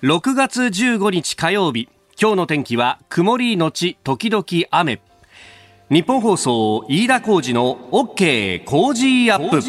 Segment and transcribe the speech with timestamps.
[0.00, 5.00] 6月15日火曜日今日の天気は曇りのち時々雨。
[5.90, 9.60] 日本放送飯田浩二の OK 工事アップ。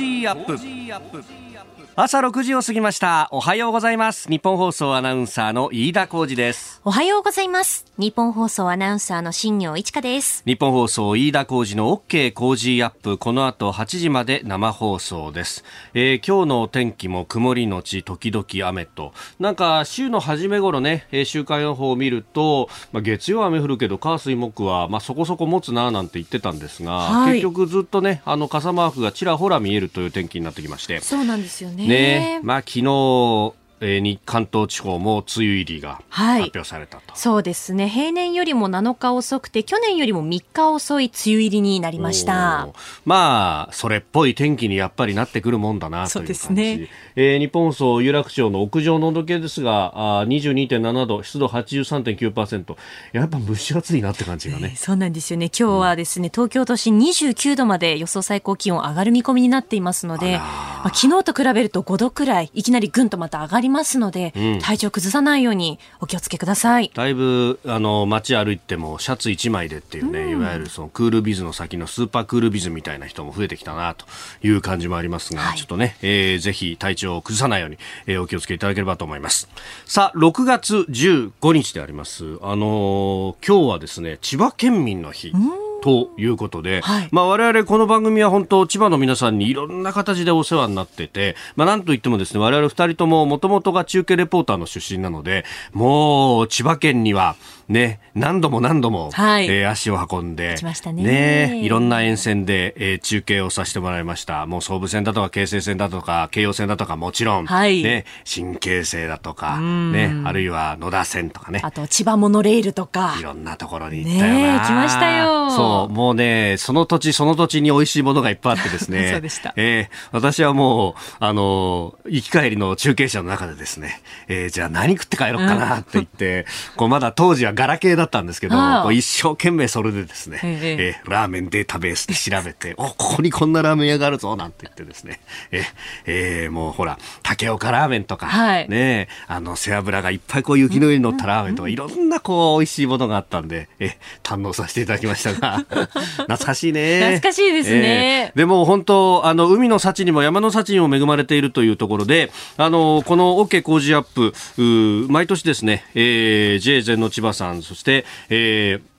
[1.96, 3.28] 朝6時を過ぎました。
[3.32, 4.30] おはようございます。
[4.30, 6.80] 日本放送アナウンサーの飯田浩二です。
[6.86, 7.86] おはようございます。
[7.98, 10.42] 日本放送アナウンサーの新業一華です。
[10.46, 13.18] 日本放送飯田浩二の OK 工事アップ。
[13.18, 19.12] この後8時まで生放送です、えー、今日の天気も曇りのち時々雨と。
[19.38, 31.02] なんか週の初め頃ね、えー、週間予報を見ると、まあ、月曜雨降るけど火水木はまあそこそこ持つななんて言ってたんですが、はい、結局ずっとねあの傘マークがちらほら見えるという天気になってきまして。
[31.02, 37.88] そうなんですよねね、まあ昨日、に関東地方も梅雨入りが発表されたと、はい、そうですね。
[37.88, 42.68] 平年よりも7日遅くて去年よりも3日遅い梅雨入りになりました。
[43.06, 46.54] まあそれっぽい天気にやっぱりなってくるもんだなという感じ。
[46.54, 46.90] ね。
[47.16, 52.76] えー、日本放送有楽町の屋上の温度計ですがあ22.7度湿度83.9%
[53.14, 55.48] やっぱ蒸し暑いなって感じがね、えー、そうなんですよね。
[55.48, 60.40] 今日はですね、うん、東京都心29度まで予想最高気温上がる見込みになっていますので
[60.84, 66.92] まあ、昨日と比べると5度くらいいきなりぐんとまた上がりりますので、うん、体調崩さないようにお気をつけください。
[66.94, 74.06] だいぶあの街歩いてもシャツ1枚でっていうね、うん、いわゆるそのクールビズの先のスーパークールビズみたいな人も増えてきたなと
[74.44, 79.48] いう感じもありますが、はい、ちょっとね、えー、ぜひ体調を崩さないように、えー、お気をつけいただければと思います。
[79.86, 82.40] さあ6月15日であります。
[82.42, 97.36] あのー、今日はですね千葉県民の日、うんということで、はい、まあ我々この番組は本当千葉の皆さんにいろんな形でお世話になってて、まあなんといってもですね、我々二人とももともとが中継レポーターの出身なので、もう千葉県には
[97.70, 100.56] ね、何度も何度も、はい、えー、足を運んで、
[100.94, 104.48] ねね、いろんな沿線で、えー、中継をさせてもらいました。
[104.48, 111.62] もう総武線だとか京成線だとか京葉線だとかもちろん、はい、ね、新京成だとか、ね、あるいは野田線とかね。
[111.64, 113.16] あと千葉モノレールとか。
[113.20, 114.62] いろんなところに行ったよな。
[114.62, 115.52] ね、来ましたよ。
[115.52, 119.12] そう、もうね、その土地その土地に美味しいものがいっぱいあってですね。
[119.14, 119.54] そうでした。
[119.56, 126.40] えー、私はもう、あの、行き帰りの中継車の中でですね、えー、じゃあ何食って帰ろうかなって言って、
[126.72, 128.56] うん、こうまだ当時はガラケーだったんですけど、
[128.94, 135.20] 一生懸命それでですね、えー、ラーメンデータベースで調べて、お、ここにこんなラーメン屋があるぞ、なんて言ってですね、
[135.52, 135.64] えー、
[136.06, 143.92] えー、もうほら、竹岡ラーメンとか、はい、ね、あの、背脂がいっぱいこう雪の上に乗ったラーメンとか、いろんなこう、美味しいものがあったんで、えー、
[144.24, 145.66] 堪能させていただきましたが、
[146.16, 147.00] 懐かしいね。
[147.00, 148.32] 懐かしいですね。
[148.32, 158.99] えー、でも本当、あの、海の幸にも山の幸にも恵まれているというところで、あの、この OK 工事アップ、毎年ですね、えー、J 全の千葉さん、さんそして、えー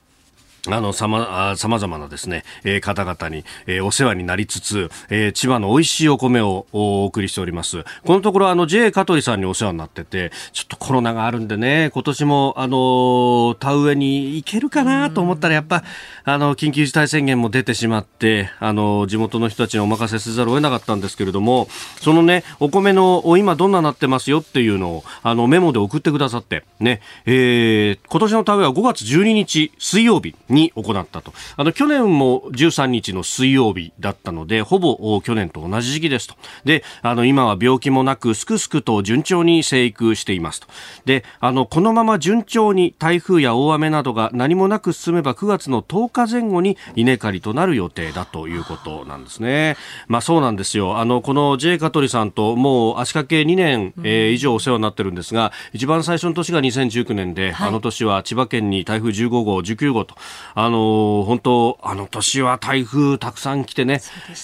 [0.69, 7.83] あの、さま、様々なですね、えー、方々に、えー、お世話になりつつ、えー、千葉の美味しいお米をお送りしております。
[8.05, 15.83] このところ、あの、JA 香取さんにお世話になってて、ちょっとコロナがあるんでね、今年も、あの田植えに行けるかなと思ったら、やっぱ、
[16.25, 21.69] あの、緊急事態宣言も出てしまって、あの、地元の人たちにお任せせざるを得なかったんですけれども、
[22.01, 31.33] そのね、お米の、今どんななってますよっていうのを、あの、メモで送ってくださって、ね、えー、今年の田植えは5月12日水曜日、に行ったと。
[31.57, 36.35] あの、去年も13日の水曜日だったので、ほぼ去年と同じ時期ですと。
[36.65, 40.67] で、あの、今は病気もなく、すくすくと順調に生育していますと。
[41.05, 49.77] で、あの、このまま順調に台風や大雨などが何もなく進めば9月の10日前後に稲刈りとなる予定だということなんですね。
[50.07, 50.97] まあそうなんですよ。
[50.97, 60.15] あの、この J 香取さんともう足掛け2年、えー、以上お世話になってるんですが、一番最初の年が2019年で、はい、あの年は千葉県に台風15号、19号と、
[60.55, 64.01] あの、本当、あの年は台風たくさん来てね、ね。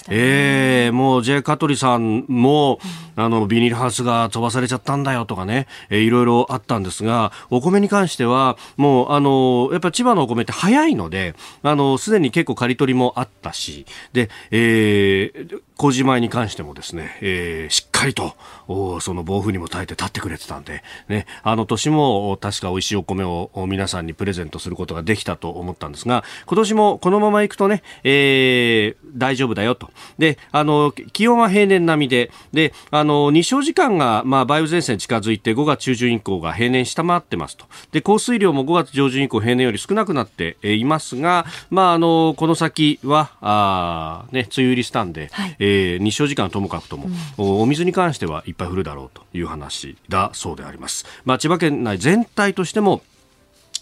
[0.08, 2.78] えー、もう J 香取さんも、
[3.16, 18.34] うん、あの、ビニールハウスが飛ばされちゃったんだよとかね、えー、いろいろあったんですが、お米に関しては、もう、あの、やっぱ千葉のお米って早いので、あの、すでに結構刈り取りもあったし、で、えー、麹米に関してもですね、えー、しっかりと、
[19.00, 29.90] その暴風にも耐えて立ってくれてたんで、ね、あの年も確か美味しいお米を皆さんにプレゼントすることができたと思ったんですが、今年もこのまま行くとね、えー、大丈夫だよと。
[30.18, 37.66] で、あの、気温は平年並みで、で、あの、日照時間が、まあ、梅雨前線近づいて5月中旬以降が平年下回ってますと。
[37.92, 45.67] で、降水量も5月上旬以降平年より少なくなっていますが、まあ、あの、この先は、あね、梅雨入りしたんで、はい、えー、
[46.00, 51.06] 日照時間はともかくとも、うん、お水に関してはいっぱい降るだろうという話だそうであります。
[51.24, 53.02] まあ、千葉県内全体としても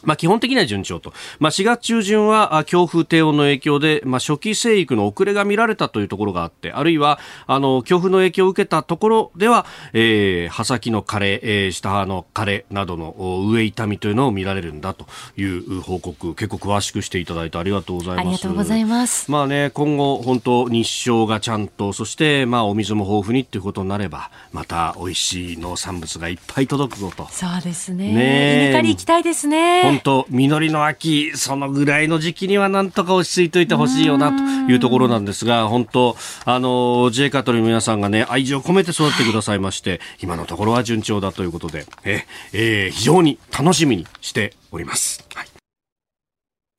[0.04, 1.12] まあ、基本的には順調と。
[1.38, 13.14] まあ、4月中旬は強風低温の影響で、まあ、初期生育の遅れが見られたというところがあって、あるいは、あの、強風の影響を受けたところでは、えー、葉先の枯れ、えー、下葉の枯れなどの
[13.48, 15.06] 上痛みというのを見られるんだと
[15.36, 18.26] いう報告、結構詳しくしていただいてありがとうございます。
[18.26, 19.30] ありがとうございます。
[19.30, 27.28] まあね、今後、本当日照がちゃんと、そして、まあ、お水も豊富にっていうことになれば、また美味しい農産物がいっぱい届くぞと。
[27.30, 28.12] そうですね。
[28.12, 29.85] ね稲刈り行きたいですね。
[29.86, 45.24] 本当実りの秋、そのぐらいの時期にはなんとか落ち着いておいてほしいよなというところなんですが、本当、あの、J カトリの皆さんがね、愛情を込めて育ってくださいまして、今のところは順調だということで、え、えー、非常に楽しみにしております。
[45.34, 45.55] はい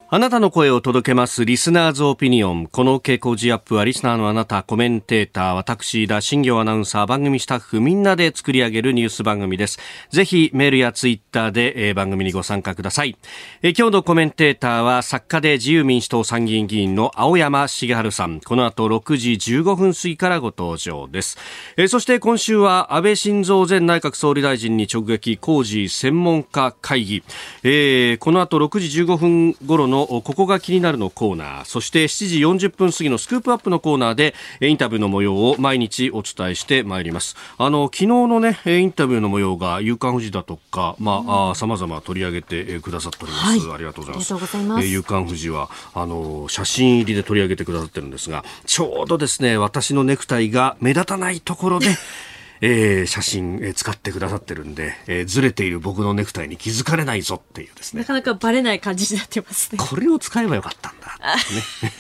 [0.10, 2.68] あなたの声を届けますリスナーズオピニオン。
[2.68, 9.80] この傾向ジアップはリスナーのあなた、コメンテーター、私、田新行アナウンサー、番組スタッフみんなで作り上げるニュース番組です。
[10.10, 13.18] ぜひメールやツイッターで、えー、番組にご参加ください、
[13.62, 18.40] えー、今日のコメンテーターは作家で自由民主党参議院議員の青山茂春さん。
[18.40, 21.38] この後6時15分過ぎからご登場です。
[21.76, 27.24] えー、そして今週は安倍晋三前内閣総理大臣に直撃工事専門家会議。
[27.64, 31.66] えー、この後6時15分頃ののここが気になるのコーナー。
[31.66, 37.36] そして7時40分過ぎのスクープアップのコーナーでインタビューの模様を毎日お伝えしてまいります。
[37.58, 44.86] あの昨日のねインタビューの模様が夕刊富士だとかまあさまざま取り上げてくださっております、はい、ありがとうございます。
[44.86, 51.88] 夕刊富士はあの写真入りで取り上げてくださってるんですがちょうどですね私のネクタイが目立たないところで
[52.62, 58.02] えー、写真、えー、使ってくださってるんで、えー、ずれている僕のネクタイに気づかれないぞっていうですね。
[58.02, 59.80] なかなかバレない感じになってますね。
[59.80, 61.08] これを使えばよかったんだ。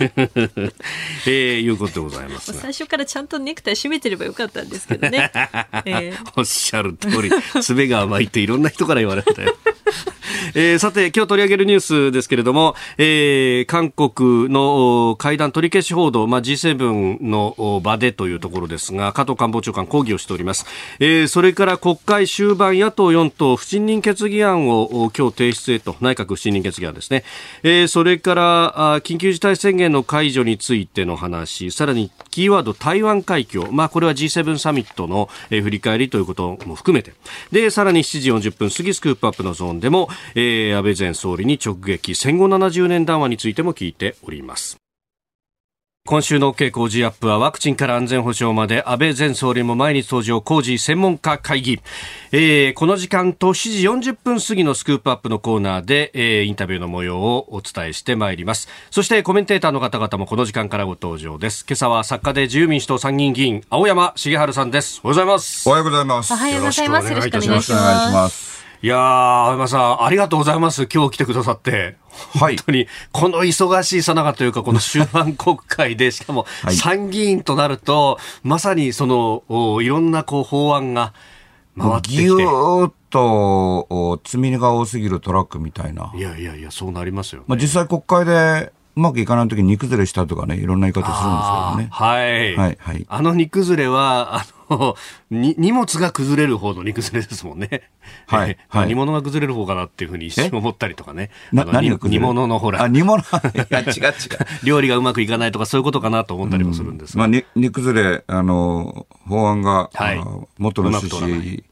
[0.07, 0.12] ね。
[1.25, 2.54] えー、いうことでございます。
[2.54, 5.31] 最初からちゃんとネクタイ締めてればよかったんですけどね。
[5.86, 7.31] えー、おっしゃる通り、
[7.62, 9.56] 爪が甘いっていろんな人から言われたよ。
[10.56, 20.47] えー、さて、今日取り上げるニュースですけれども、えー、韓国の会談取り消し報道、まあ、G7 の場でというところですが、加藤官房長官抗議をしております。
[21.00, 27.24] えー、それから国会終盤野党4党不信任決議案を今日提出へと、内閣不信任決議案ですね。
[27.64, 37.14] えー、それから、緊急事態宣言の解除についての話、さらにキーワード台湾海峡、まあ、これは G7 サミットの、え、振り返りということも含めて、
[37.52, 42.16] で、さらに7時40分過ぎスクープアップのゾーンでも、えー、安倍前総理に直撃。
[42.16, 44.87] 戦後70年談話についても聞いております。
[46.07, 51.81] 今週の傾向 G アップはワクチンから安全保障まで安倍前総理も毎日登場工事専門家会議、
[52.31, 58.69] えー、この時間と7時40分過ぎのスクープアップのコーナーで、えー、インタビューの模様をお伝えしてまいります。
[58.89, 61.65] そしてコメンテーターの方々もこの時間からご登場です。
[61.68, 65.01] 今朝は作家で自由民主党参議院議員青山茂春さんです。
[65.04, 65.68] おはようございます。
[65.68, 66.31] おはようございます。
[66.31, 67.09] おはようございます。
[67.09, 70.88] よろしくお願いしますいやー、青山さん、ありがとうございます。
[70.88, 71.96] 今日来てくださって。
[72.36, 72.58] はい。
[72.58, 79.44] 本当に、この忙しいさなかというか、この終盤国会で、 しかも参議院となると、はい、まさにその、
[79.82, 81.14] いろんなこう法案が
[81.76, 82.24] 回ってきて。
[82.24, 86.12] ぎゅーっと、積み荷が多すぎるトラックみたいな。
[86.16, 91.88] いやいやいや、そうなりますよ、ね、まあ実際国会で、うまくいかないときに煮崩れしたとかね、いろんな言い方するんですけどね。
[91.92, 92.56] はい。
[92.56, 93.06] はい、はい。
[93.08, 94.96] あの煮崩れは、あの、
[95.30, 97.84] に、荷物が崩れる方の煮崩れですもんね。
[98.26, 98.58] はい。
[98.70, 98.88] はい。
[98.88, 101.30] 煮物が崩れる方かなっていうふうに一瞬思ったりとかね。
[101.54, 102.82] な、何が煮物のほら。
[102.82, 103.22] あ、煮物？
[103.22, 103.24] い
[103.70, 104.14] や、違う違う。
[104.66, 107.26] 料理がうまくいかないとかそういうことかなと思ったりもするんですが。
[107.26, 110.20] うん、まあ、煮崩れ、あの、法案が、はい、
[110.58, 111.64] 元の趣旨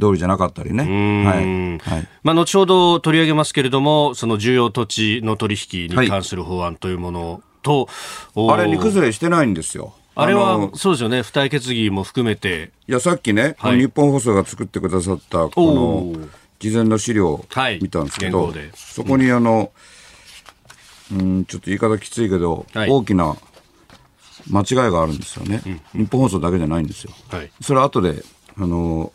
[0.00, 0.84] 通りじゃなかったりね。
[1.24, 1.78] はい。
[1.78, 2.08] はい。
[2.22, 7.88] まあ、後ほど取り上げますけれども、その重要土地の取引に関する法案というものと、
[8.34, 9.94] はい、あれ、煮崩れしてないんですよ。
[10.14, 12.72] あれは、そうですよね、付帯決議も含めて。
[12.88, 15.50] いや、さっきね、はい、日本放送が作ってくださった、こ
[16.16, 17.46] の、事前の資料を
[17.80, 19.70] 見たんですけど、はい、そこにあの、
[21.12, 23.36] うん、ちょっと言い方きついけど、はい、大きな
[24.50, 25.62] 間違いがあるんですよね、
[25.94, 27.12] うん、日本放送だけじゃないんですよ。
[27.28, 28.22] はい、それは後で、
[28.58, 29.12] あの、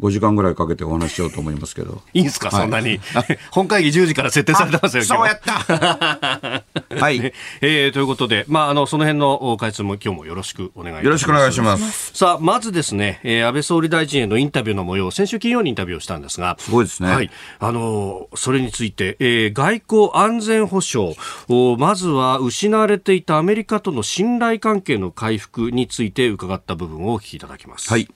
[0.00, 2.02] 5時間ぐらいかけてお話ししようと思いますけど。
[2.14, 3.00] いいんですか、はい、そんなに。
[3.50, 6.64] 本会議10時から設定されてますよ、そうやった
[6.96, 7.92] はい、ね、えー。
[7.92, 11.04] ということで、まあ、あの、その辺の解説も今日もよろしくお願いします。
[11.04, 12.12] よろしくお願いします。
[12.14, 17.10] さあ、まずですね、えー、安倍総理大臣へのインタビューの模様、先週金曜にインタビューをしたんですが、すごいですね。
[17.10, 17.30] はい。
[17.58, 21.16] あの、それについて、えー、外交安全保障、
[21.48, 27.90] おまずは失われていたアメリカとの信頼関係の回復について伺った部分をお聞きいただきます。
[27.90, 28.08] はい。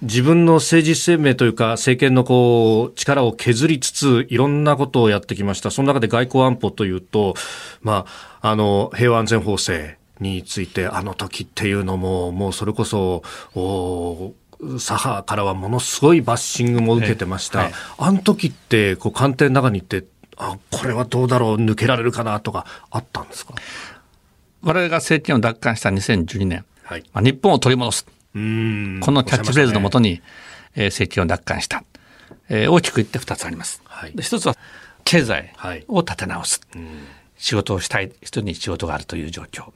[0.00, 5.72] 自分の政治生命というか政権のこう力を削りつついろんなことをやってきました。
[5.72, 7.34] その中で外交安保というと、
[7.82, 8.06] ま
[8.40, 13.24] あ、あの、平和安全法制についてあの時っていうのも、もうそれこそ、
[13.54, 17.58] 左派からはものすごいバッシングも受けてました。
[17.60, 20.04] はい、あの時って、こう、官邸の中に行って、
[20.36, 23.54] あ、これはどうだろう、抜けられるかなとか、あったんですか？
[24.62, 28.06] 我々が政権を奪還した2012年、はい、まあ、日本を取り戻す。
[29.00, 30.22] このキャッチフレーズのもとに、ね
[30.76, 31.84] えー、政権を奪還した。
[32.48, 33.82] えー、大きく言って2つあります。
[33.84, 34.56] はい、一つは
[35.04, 35.52] 経済
[35.88, 36.82] を立て直す、はい、
[37.36, 39.72] 仕事をしたい人に仕事があるという状況。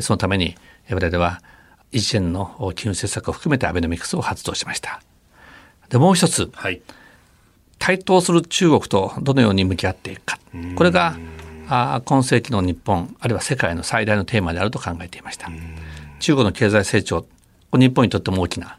[0.00, 0.56] そのために
[0.90, 1.42] 我々は
[1.90, 5.02] 一連の金融政策を含めてアベノミクスを発動しました。
[5.90, 6.80] でもう一つ、はい、
[7.78, 10.38] 対等する中国とどのように向き合っていくか。
[10.76, 11.16] これが
[11.68, 15.50] あ今世紀の日本あるいは世界の最大のテーマであると考えていました。
[16.20, 17.26] 中国の経済成長
[17.78, 18.78] 日本にとっても大きな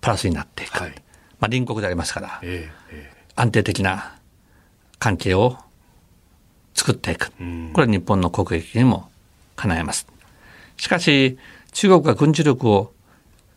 [0.00, 0.98] プラスになっていく、はい、まあ、
[1.42, 4.16] 隣国でありますから、えーえー、安定的な
[4.98, 5.56] 関係を
[6.74, 7.30] 作っていく、
[7.72, 9.10] これは日本の国益にも
[9.56, 10.06] 叶えます。
[10.76, 11.38] しかし
[11.72, 12.92] 中国が軍事力を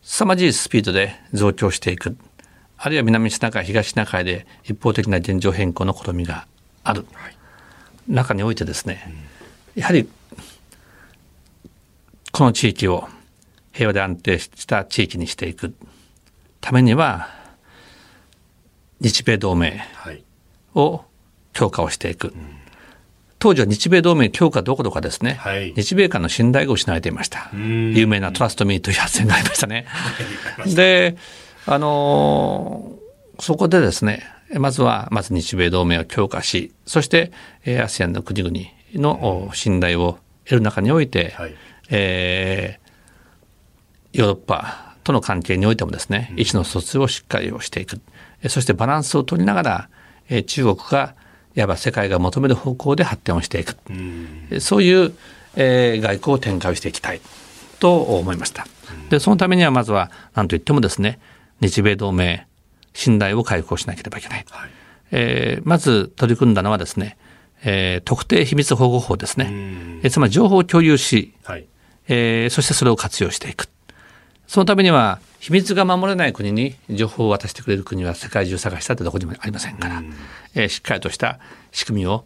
[0.02, 2.16] 凄まじいスピードで増強していく。
[2.78, 6.46] あるいは南シナ海東シナ海で一方的な現状変更の試みが
[6.84, 7.36] ある、はい、
[8.06, 9.12] 中においてですね、
[9.74, 10.08] やはり
[12.32, 13.08] この地域を
[13.76, 15.74] 平和で安定した地域にしていく
[16.62, 17.28] ためには
[19.00, 19.82] 日米同盟
[20.74, 21.04] を
[21.52, 22.32] 強化をしていく、
[23.38, 27.50] 当時は日米同盟強化どころかですね、はい、日米間の信頼が失われていました。
[27.52, 29.86] 有名なトラストミーという発言がありましたね。
[30.74, 31.16] で
[31.66, 32.92] あの
[33.38, 34.22] そこでですね
[34.54, 37.30] まずはまず日米同盟を強化しそして
[37.64, 38.56] ASEAN の国々
[38.94, 41.54] の信頼を得る中において、はい、
[41.90, 42.85] えー、
[44.16, 48.00] ヨーロッパとの関係においてもですね、意思の疎通をしっかりをしていく。
[48.48, 49.88] そしてバランスを取りながら、
[50.28, 51.14] えー、中国が
[51.54, 53.76] いわば世界が求める方向で発展をしていく、
[54.50, 55.14] うそういう、
[55.56, 57.20] えー、外交を展開していきたい。
[57.78, 58.66] と思いました。
[59.10, 61.18] でそのためにはまずは何といってもですね
[61.60, 62.46] 日米同盟
[62.92, 64.70] 信頼を回復しなければいけない、はい、
[65.10, 67.16] えー、まず取り組んだのはですね、
[67.64, 69.48] えー、特定秘密保護法ですね、
[70.02, 71.66] えー、つまり情報を共有し、はい、
[72.08, 73.68] えー、そしてそれを活用していく
[74.46, 80.02] そのためには秘密が守れない国に情報を渡してくれる国は世界中探したってどこにもありませんから、
[80.54, 81.38] えー、しっかりとした
[81.72, 82.24] 仕組みを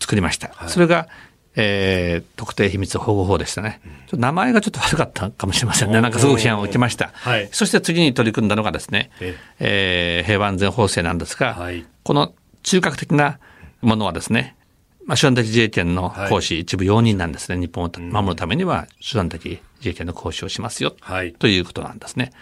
[0.00, 0.48] 作りました。
[0.54, 1.08] はい、それが
[1.54, 3.80] えー、特定秘密保護法でしたね、
[4.12, 9.36] うん、名前がちょっと悪かったかもしれませんね、なんかすごく批判を受けました、はい、そして次に取り組んだのがですね、え。
[9.60, 13.38] えー、平和安全法制なんですが、はい、この中核的な
[13.82, 14.56] ものはですね、
[15.06, 22.32] まあ、手段的自衛権の行使、一部容認なんですね、日本を守るためには手段的自衛権の行使をしますよ、はい、ということなんですね。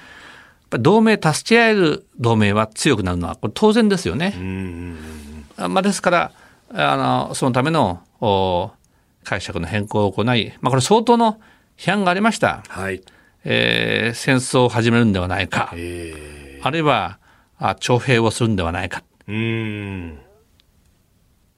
[0.71, 4.35] 同盟、助け合える同盟は強くなるのは、これ当然ですよね。
[5.57, 6.33] まあ、ですから、
[6.73, 8.71] あの、そのための、お
[9.25, 11.41] 解釈の変更を行い、まあ、これ相当の
[11.77, 12.63] 批判がありました。
[12.69, 13.03] はい。
[13.45, 15.73] えー、戦争を始めるんではないか。
[16.63, 17.19] あるいは、
[17.59, 19.03] あ徴兵をするんではないか。
[19.27, 20.19] うん。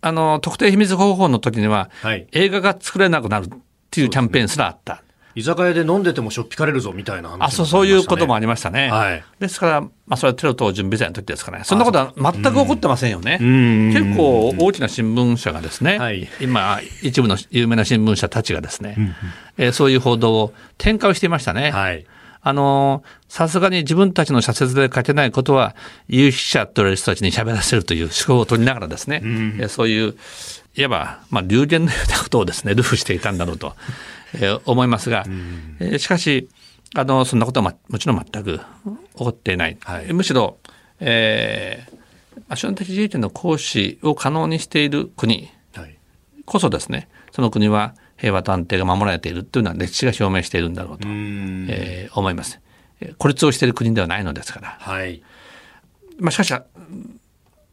[0.02, 3.48] あの、特定秘密方法の時には、はい、映画が作れなくなるっ
[3.90, 5.02] ていうキャンペーンすらあった。
[5.34, 8.90] 居酒屋で飲んでてもしょっぴかれるぞみたいな話、ね、あそうそういうこともありましたね。
[8.90, 13.38] はい、ですから、まあ、それはテロ等準備罪の時ですかね、そんなことは全く起こってませんよね。
[13.40, 19.14] 結構大きな新聞社がですね、はい、今、一部の有名な新聞社たちがですね、
[19.56, 21.70] えー、そういう報道を展開していましたね。
[21.70, 22.04] はい
[22.42, 25.76] あの、さすがに自分たちの社説で書けないことは、
[26.08, 30.16] 有識者と言われる人たちに喋らせるという思考を取りながらですね、うん、そういう、
[30.74, 33.74] いわば、まあ、流言のようなことをですね、ルフしていたんだろうと
[34.34, 35.24] えー、思いますが、
[35.78, 36.48] えー、しかし、
[36.94, 38.62] あの、そんなことは、ま、もちろん全く起
[39.14, 39.76] こっていない。
[39.82, 40.56] はい、むしろ、
[41.00, 45.50] えー、手段的自衛権の行使を可能にしている国
[46.44, 52.60] こそですね、その国は平和と安定が守られているというのは歴史が証明しているんだろうと、えー、思います。
[53.18, 54.76] 孤立をしている国ではないのですから。
[54.78, 55.22] はい。
[56.20, 56.54] まあ、しかし、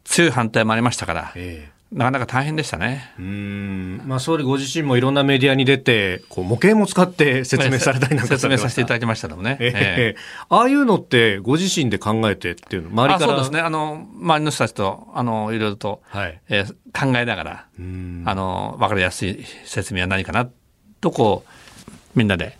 [0.02, 3.12] 強い反対もありましたから、えーなかなか大変でしたね。
[3.18, 4.02] うん。
[4.06, 9.56] まあ、総理ご自身もいろんなメディアに出て、こう、模型も使って説明されたりなんか 説明させていただきましたけどね。
[9.58, 13.32] えー、ああいうのって、ご自身で考えてっていうの、周りから？
[13.32, 13.60] そうですね。
[13.60, 17.64] あの、周りの人たちと、あの、いろいろと、はい、えー、考えながら、
[18.24, 20.48] あの、わかりやすい説明は何かな、
[21.00, 22.56] と、こう、みんなで、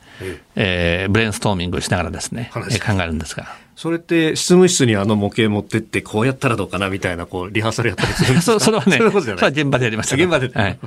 [0.56, 2.60] えー、ブレインストーミングしながらですね、考
[3.00, 3.46] えるんですが。
[3.80, 8.60] それって執務室にあの模型持ってってこうやったらどうかなみたいなこうリハーサルやったりするんですか？
[8.60, 10.16] それはね、それは現場でやりました。
[10.16, 10.50] 現場で。
[10.50, 10.78] はい。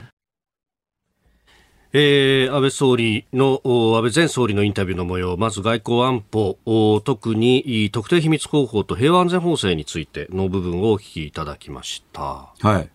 [1.93, 12.21] えー、安倍総理の、安倍前総理のインタビューの模様、まず外交安保、特に特定秘密方法と平和安全法制についての部分をお聞きいただきました。
[12.21, 12.65] はい。
[12.73, 12.89] はい、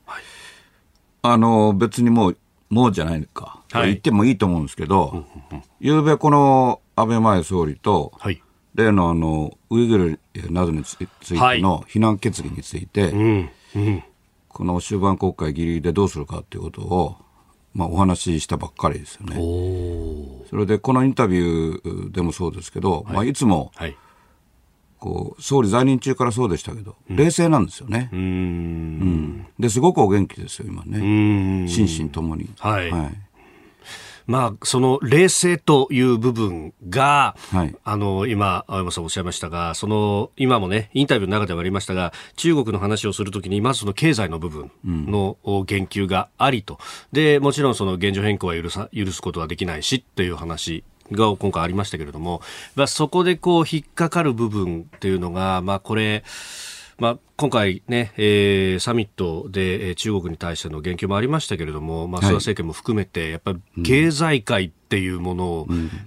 [1.23, 2.37] あの、別にもう、
[2.71, 3.63] もうじゃないか。
[3.73, 5.25] はい、言ってもいいと思うんですけど、
[5.81, 8.41] ゆうべこの安倍前総理と、はい、
[8.79, 14.05] 例のあのウイグルなどについての非難決議について、はいうんうん、
[14.49, 17.17] この終盤国会ぎりでどうするかということを、
[17.75, 19.35] まあ、お話ししたばっかりですよね。
[20.49, 23.13] それでこのインタビューでもそうですけど、はい。
[23.15, 23.97] まあ、いつも、はい。
[25.01, 28.11] こう総理在任中からそうでしたけど、うん、冷静なんですよね。
[28.13, 31.69] うん、ですごくお元気ですよ、今ね。
[31.69, 32.51] 心身ともに。
[32.59, 33.28] はい、はい
[34.29, 46.75] まあ、その冷静という部分が、はい、あの、今、青山さんおっしゃいましたが、その、今もね、インタビューの中ではありましたが、中国の話をするときに、まずその経済の部分の言及がありと。
[46.75, 52.43] うん、で、もちろんその現状変更は許さ、許すことはできないし、という話が今回ありましたけれども、
[52.75, 56.23] まあ、そこでこう、引っかかる部分っていうのが、まあ、これ、
[56.99, 65.67] まあ、今回ね、えー、サミットで、えー、中国に対しての言及もありましたけれども、まあ、菅政権も含めて、やっぱり経済界っていうものを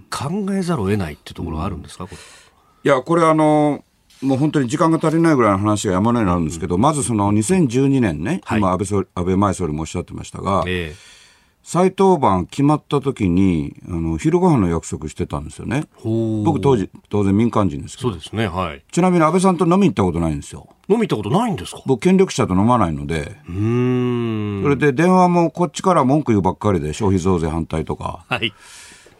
[0.09, 3.85] 考えざるを得ないっていうところはあるんですか、これいや、これあの、
[4.21, 11.20] もう本当に時間が足りないぐらいの話が山のようになるんですけど、うん、まずその2012年ね、はい、今安倍総理、安倍前総理もおっしゃってましたが、えー
[11.63, 15.85] 再登板決まった時に、あの、昼ご飯の約束してたんですよね。
[16.03, 18.09] 僕当時、当然民間人ですけど。
[18.09, 18.83] そうですね、はい。
[18.91, 20.67] ちなみに安倍さんと飲み行ったことないんですよ。
[20.89, 21.81] 飲み行ったことないんですか？
[21.85, 23.37] 僕、権力者と飲まないので。
[23.47, 24.61] うん。
[24.63, 28.25] それで電話もこっちから文句言うばっかりで、消費増税反対とか。
[28.27, 28.53] はい。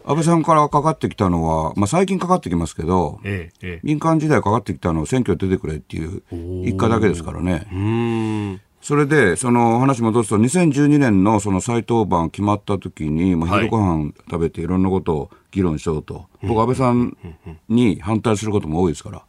[0.04, 6.24] 安倍さんからかかってきたのは、まあ、最近かかってきますけど、ええ、民間時代かかってきたのは選挙出てくれっていう
[6.68, 8.60] 一回だけですからね。
[8.82, 17.16] うんそれで、その話戻すと、2012年のその再登板決まった時に、まあ、昼ご飯食べていろんなことを議論しようと、僕、安倍さん
[17.70, 19.24] に反対することも多いですから、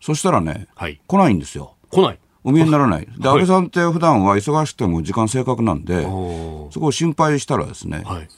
[0.00, 1.74] そしたらね、はい、来ないんですよ。
[1.90, 2.18] 来ない。
[2.44, 3.06] お見えにならない。
[3.18, 8.28] で、安倍さんって普段は忙しくても時間正確なんで、そこを心配したらですね、はい、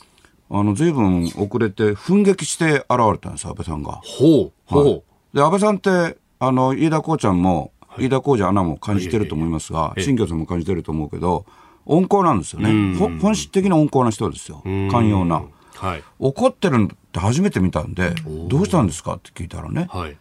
[0.50, 4.00] あの、随分遅れて、奮撃して現れたんです、安倍さんが。
[4.02, 4.84] ほう、ほう。
[4.84, 5.02] はい、
[5.34, 11.44] で、安倍さんって、あの、飯田こうちゃんも、飯田浩二アナも感じてると思いますが、新庄さんも感じてると思うけど、
[11.86, 12.96] 温厚なんですよね。
[13.20, 14.62] 本質的な温厚な人ですよ。
[14.64, 15.42] 寛容な。
[15.76, 18.14] はい、怒ってるのって初めて見たんで、
[18.48, 20.16] どうしたんですかって聞いたらね、はい、い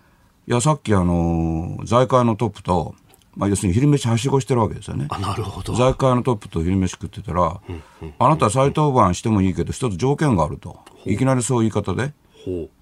[0.47, 2.95] や、さっきあのー、財界のトップと、
[3.35, 5.07] まあ、要するに昼飯はしごしてるわけですよね。
[5.09, 5.73] あなるほど。
[5.75, 10.79] 財界のトップと昼飯食ってたら、うんうん、あなた再登板してもいいけど、一つ条件があると。
[11.05, 12.13] いきなりそういう言い方で、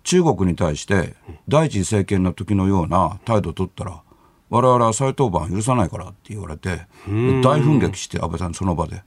[0.04, 1.16] 中国に対して
[1.48, 4.02] 第一次政権の時のような態度を取ったら、
[4.50, 6.88] 我々は再登板許さないからって言われて、
[7.44, 9.04] 大奮撃して安倍さんその場で。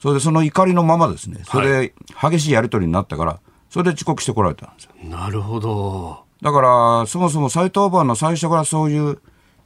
[0.00, 4.90] それでその怒りのままですね、それで激しいやり取りになったから、それで遅刻してこられたんですよ。
[5.08, 6.24] なるほど。
[6.42, 9.18] だから、そもそも再登板の最初からそういう、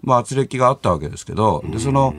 [0.03, 2.15] まあ、圧力があったわけですけど、で、その、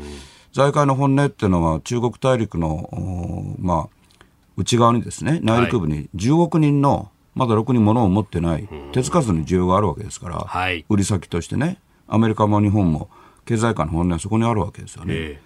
[0.52, 4.26] 財界の本音っていうのは中国大陸の、まあ、
[4.58, 11.80] 内側にですね、内陸部に10億人の、まだろくに物を持ってない、手つかずに需要があるわけですから、はい、売り先としてね。
[12.12, 13.10] アメリカも日本も
[13.46, 15.14] 経済界の本音はそこにあるわけですよね。
[15.16, 15.42] え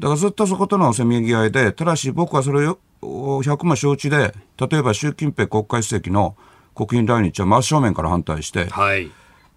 [0.00, 6.36] ー、だからずっとそことのせめぎ合いで、ただし僕はそれを100も承知で、例えば習近平国家主席の
[6.74, 9.10] 国賓来日は真正面から反対して、はい、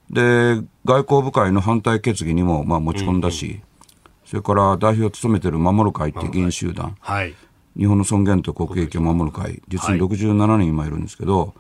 [0.10, 3.62] で外交部会の反対決議にもまあ持ち込んだし、うんうん、
[4.26, 7.36] それから代表を務めている守る会っていう議員集団、はい、
[7.78, 11.54] 日本の尊厳と国益を守る会、実に67人今いるんですけど、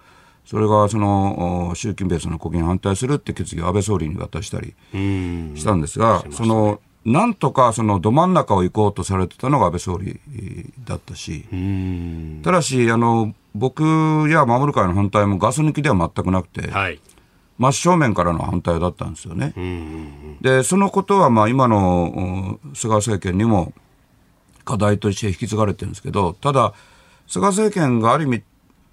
[0.47, 10.19] それがその習近平さんの国に反対するって決議を安倍総理に渡したりしたんですが、そのなんとかそのど真ん中を行こうとされてたのが安倍総理
[10.85, 11.45] だったし、
[12.43, 13.83] ただしあの、僕
[14.29, 16.99] や守る会の反対もガス抜きでは全くなくて、はい、
[17.57, 19.53] 真正面からの反対だったんですよね。
[20.41, 23.73] で、そのことはまあ今の菅政権にも
[24.63, 26.73] 課題として引き継がれてるんですけど、ただ、
[27.25, 28.43] 菅政権がある意味、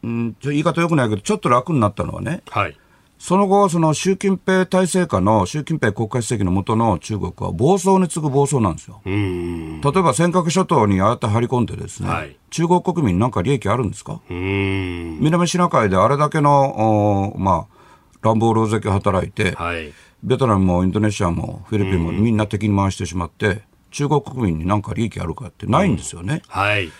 [0.05, 2.77] うん、言い方よくないけど、ちょっと楽になったのはね、はい、
[3.19, 9.01] その後、その習近平体制下の習近平国家主席のもとの中国は暴走に次ぐ暴走なんですよ。
[9.07, 14.21] 例えば尖閣諸島にああやって張り込んでですね、はい、中国国民なんか利益あるんですか？
[14.29, 26.43] 南シナ海であれだけの、まあ、乱暴狼藉を働いて、はい、ベトナムもインドネシアもフィリピンもみんな敵に回してしまって、中国国民に何か利益あるかってないんですよね。
[26.49, 26.90] はい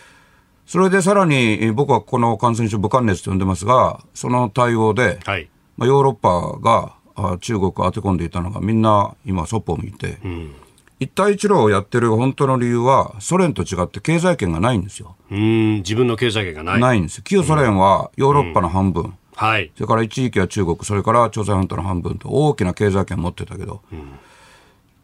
[0.67, 10.55] それでさらに僕はこの感染症武漢熱と呼んでますが、その対応で、はい、まあ、ヨーロッパが中国を当て込んでいたのがみんな今そっぽを向いて、うん、
[11.01, 15.17] 一帯一路をやってる本当の理由はソ連と違って経済圏がないんですよ。
[15.31, 16.81] うん自分の経済圏がない。
[16.81, 24.13] ないんです旧ソ連はヨーロッパの半分、うん、はい、それから一時期は中国、それから朝鮮半島の半分と大きな経済圏を持ってたけど、うん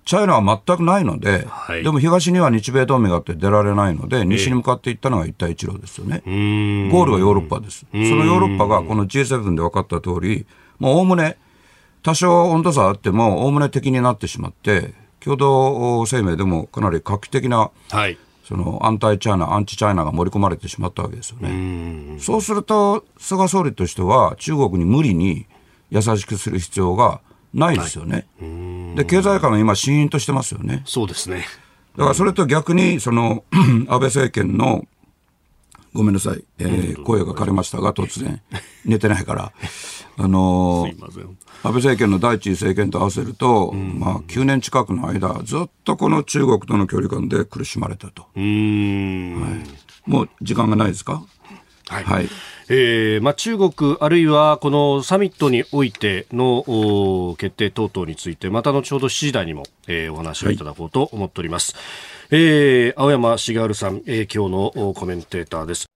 [0.04, 6.22] チャイナは全くないので、はい、でも東には日米同盟があって出られないので、西に向かっていったのが一帯一路ですよね。
[6.24, 7.86] ゴールはヨーロッパです。
[7.92, 10.46] そのヨーロッパがこの G7 で分かった通り、
[10.78, 11.36] もうおおむね、
[12.02, 22.18] 多少温度差あっても、おおむね敵になってしまって、共同声明でもかなり画期的な、はい、そのアンタイチャイナ、アンチチャイナが盛り込まれてしまったわけですよね。
[22.18, 25.46] そうすると、菅総理としては、中国に無理に
[25.90, 27.20] 優しくする必要が
[27.54, 28.26] ないですよね。
[28.40, 30.82] はい、で、経済界も今、シーンとしてますよね。
[30.86, 31.44] そうですね。
[31.96, 34.86] だからそれと逆に、その、 安倍政権の
[35.92, 38.40] ごめんなさい、えー、声が枯れましたが、突然、
[38.84, 39.52] 寝てないから、
[40.16, 41.26] あのー、安
[41.64, 48.22] 倍政権の第一次政権と合わせると、まあ、9年近くの間、ずっとこの中国との距離感で苦しまれたと。
[48.22, 51.24] はい、もう時間がないですか？
[51.88, 52.28] はい、はい
[52.72, 61.74] えーまあ、中国、あるいはこのサミットにおいての決定等々について、また後ほど7時台にも、えー、お話をいただこうと思っております。
[61.74, 65.86] はい、えー、青山茂春さん、えー、今日のコメンテーターです。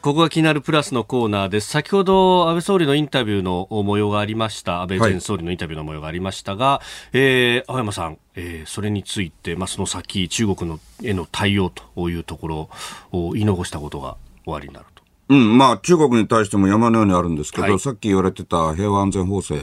[0.00, 1.68] ここが気になるプラスのコーナーです。
[1.68, 4.82] 先ほど安倍総理のインタビューの模様がありました。
[4.82, 6.82] 安倍前総理のインタビューの模様がありましたが、は
[7.12, 12.70] い、えー、青山さん、えー、それについて、まあ、その先、中国のへの対応というところ
[13.10, 14.97] を言い残したことが終わりになると。
[15.28, 19.62] うん、まあ、中国に対しても山のようにあるんですけど、はい、さっき言われてた平和安全法制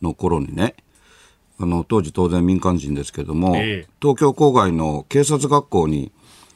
[0.00, 0.74] の頃にね、はい、
[1.60, 6.10] あの、当時当然民間人ですけども、えー、東京郊外の警察学校に、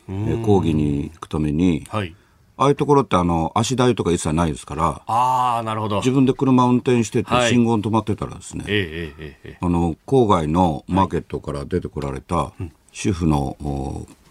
[0.08, 2.14] えー、講義に行くために、はい、
[2.56, 5.96] ああいうところってあの、足台とか一切ないですから、ああ、なるほど。
[5.98, 12.52] 自分で車運転してて、信号に止まってたらですね、はい、えー、えー、あの、郊外のマーケットから出てこられた
[12.92, 13.56] 主婦の、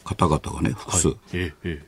[0.05, 1.15] 方々がね、複数、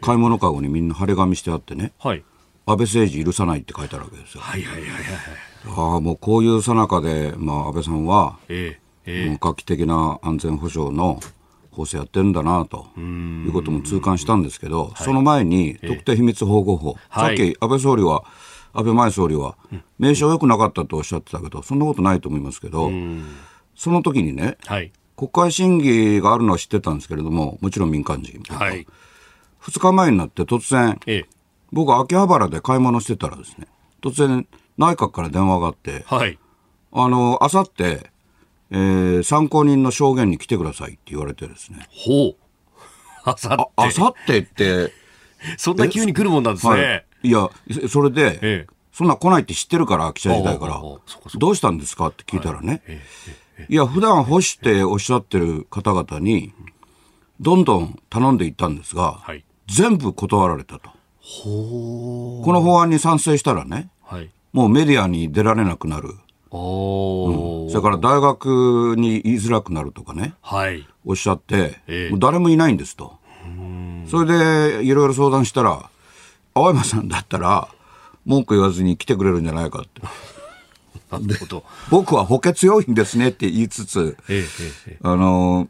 [0.01, 2.23] 買い物かごにみんな張り紙してあってね、はい、
[2.65, 4.41] 安倍政治許さないって書いてあるわけですよ。
[4.41, 5.01] はいはいはいはい。
[5.67, 11.21] ああ、もうこういうさなかで、まあ、安倍さんは、えええ、画期的な安全保障の
[11.71, 18.25] 法制やってるんだなということも痛感したんですけど、その前に特定秘密保護法、さっき安倍総理は、
[18.73, 19.55] 安倍前総理は、
[19.97, 22.91] 名称良くなかったとおっしゃってたけど、そんなことないと思いますけど、
[23.75, 28.39] その時にね、はい、国会審議があるのは知ってたんですけれども、もちろん民間人。
[28.53, 28.85] はい。
[29.63, 31.25] 2日前になって突然、ええ、
[31.71, 33.65] 僕秋葉原で買い物してたらですね、
[34.01, 36.37] 突然内閣から電話があって、はい。
[36.91, 38.11] あの、あさって、
[38.69, 41.87] えー、参考人の証言に来てくださいって言われてですね。
[41.89, 42.35] ほう。
[43.25, 43.71] あさって。
[43.75, 44.93] あさってって、
[45.57, 46.73] そんな急に来るもんなんですね。
[46.73, 47.49] はい、いや、
[47.89, 50.79] それで、ええ、そんな来ないって知ってるから、記者時代から。
[51.39, 56.53] どうしたんですかって聞いたらね、はいええいや、普段欲しておっしゃってる方々に、
[57.39, 60.89] どんどん頼んでいったんですが、はい、全部断られたと。
[61.19, 66.09] この法案に賛成したらね、はい、もうメディアに出られなくなる。
[66.49, 73.17] うん、それから大学に言いづらくなるとかね、はい、おっしゃって、えー、もう誰もいないんですと。
[74.09, 75.89] それでいろいろ相談したら、
[76.53, 77.67] 青山さんだったら、
[78.25, 80.01] 文句言わずに来てくれるんじゃないかって。
[81.11, 81.63] なるほど。
[81.89, 84.43] 僕は補欠要員ですねって言いつつ、え
[84.87, 85.69] えあの、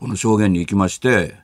[0.00, 1.36] この証言に行きまして、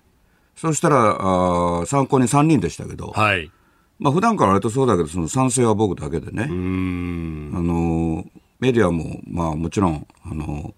[0.56, 3.50] そしたら、あ参考に3人でしたけど、はい。
[3.98, 8.24] まあ普段から割とそうだけど、その賛成は僕だけでね、あの、
[8.60, 10.74] メディアも、まあもちろん、あの、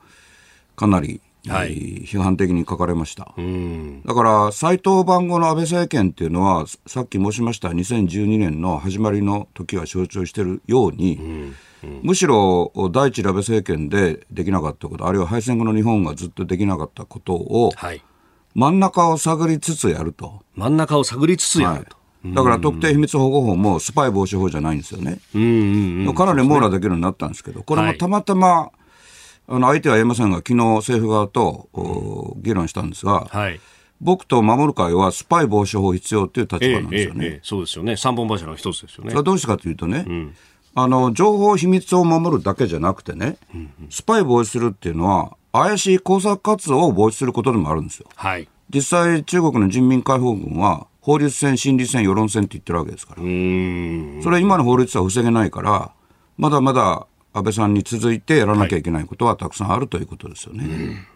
[0.75, 3.33] かなり、はい、批判的に書かれました。
[4.05, 11.53] だから、斎藤番号の安倍政権っていうのは、さっき申しました2012年の始まりの時は象徴しているように、
[12.03, 18.03] むしろ第一ラベ政権でできなかったこと、あるいは敗戦後の日本がずっとできなかったことを、はい、
[18.55, 20.43] 真ん中を探りつつやると。
[20.55, 21.97] 真ん中を探りつつやると。
[22.25, 25.21] はい、だから特定秘密保護法もスパイ防止法じゃないんですよね。
[26.15, 28.71] かなり網羅できるようになったんですけど、これもたまたま、
[29.49, 33.61] あの相手は言えませんが、昨日政府側と、議論したんですが、はい、
[34.01, 37.25] 僕と守る会はスパイ防止法必要という立場なんですよね。
[37.27, 37.97] えええ、そうですよね。
[37.97, 39.11] 三本柱の一つですよね。
[39.11, 40.35] それはどうしてかというとね、うん
[40.79, 43.39] あの、情報秘密を守るだけじゃなくてね、
[43.89, 48.07] スパイ防止するっていうのは、怪しい工作活動を防止することでもあるんですよ。
[48.15, 48.47] はい。
[48.69, 53.23] 実際、中国の人民解放軍は、法律戦、心理戦、世論戦って言ってるわけですから。
[53.23, 55.93] それは今の法律は防げないから、
[56.37, 61.07] まだまだ安倍さんに続いてやらなきゃいけないことはたくさんあるということですよね。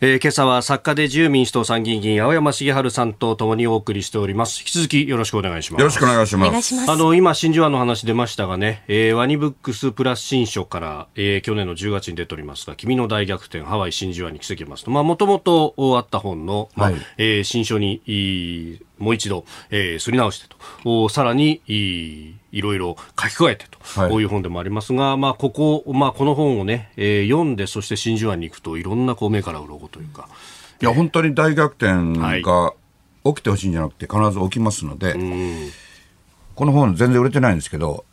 [0.00, 4.60] えー、今朝は作家で自由民主党参議院議員青山茂春さんとともにお送りしております。
[4.60, 5.80] 引き続きよろしくお願いします。
[5.80, 6.88] よろしくお願いします。
[6.88, 14.92] あの今真珠湾の話出ましたがね、えー、ワニブックスプラス新書から、えー、去年の10月に出ておりますが君の大逆転ハワイ真珠湾に奇跡ますと。
[14.92, 18.00] まあもともとあった本の、まあ、はい、えー、新書に
[18.98, 20.48] もう一度、えー、すり直して
[20.84, 21.08] と。
[21.08, 30.28] さらにいいろいろ書き加えてと、はい、こういう本でもありますが、まあ、ここ、まあ、この本をね、えー、読んで、そして真珠湾に行くと、いろんなこう目から鱗というか。
[30.80, 32.72] いや、本当に大逆転が
[33.24, 35.14] 起きてほしいんじゃなくて、必ず起きますので、
[36.54, 38.04] この本全然売れてないんですけど、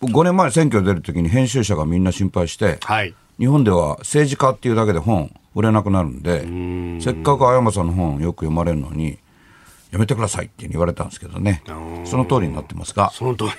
[0.00, 7.00] 5年前選挙出るときに編集者がみんな心配して、はい、日本では政治家っていうだけで本売れなくなるんで、ん。
[7.00, 9.18] せっかく青山さんの本よく読まれるのに、
[9.90, 11.62] やめてくださいって言われたんですけどね、
[12.04, 13.10] その通りになってますが。
[13.10, 13.50] その通り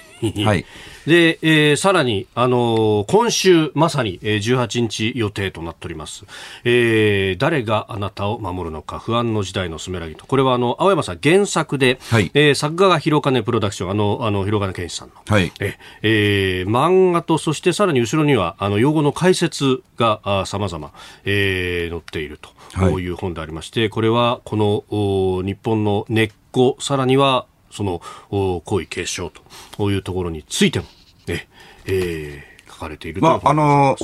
[0.46, 0.66] はい。
[1.08, 6.26] で、えー、さらに、あのー、今週、まさに、えー、18日予定となっております。
[6.66, 10.26] えー、誰があなたを守るのか、不安の時代のスメラギと。
[10.26, 15.16] これは、あの、青山さん原作で、はい、えー、作画が広金プロダクション、あの、あの、広金健一さんの。
[15.26, 15.52] はい。
[15.60, 20.92] ええー、漫画と、そしてさらに後ろには、あの、用語の解説が、あ様々、
[21.24, 22.50] えー、載っていると。
[22.78, 29.32] こういう本でありまして、これはこの日本の根っこ、さらにはその皇位継承
[29.78, 30.86] というところについても、
[31.28, 31.48] ね
[31.86, 33.96] えー、書かれているとまあ、あの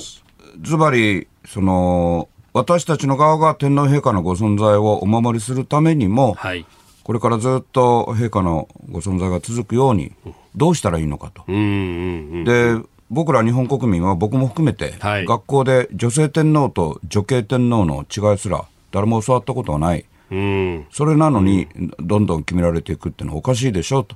[0.62, 6.66] ズバリその私たちの側が天皇陛下のご存在をお守りするためにも、はい、
[7.04, 10.14] これからずっと陛下のご存在が続くように、
[10.56, 11.44] どうしたらいいのかと。
[11.48, 12.82] で
[13.12, 21.68] 僕ら日本国民は僕も含めて、はい、学校で女性天皇と女系天皇の違いすら誰も教わったことはない、うん、それなのに
[22.00, 24.16] どんどん決められていくっていうのはおかしいでしょと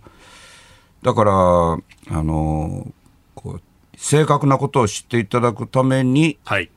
[1.04, 2.92] だからあの
[3.36, 3.62] こう
[3.96, 6.70] 正確なことを知っていただくために、はい、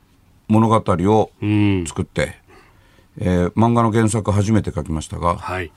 [0.47, 1.31] 物語を
[1.87, 2.37] 作って、
[3.17, 5.71] うん、えー、漫画の原作初めて書きましたが、はい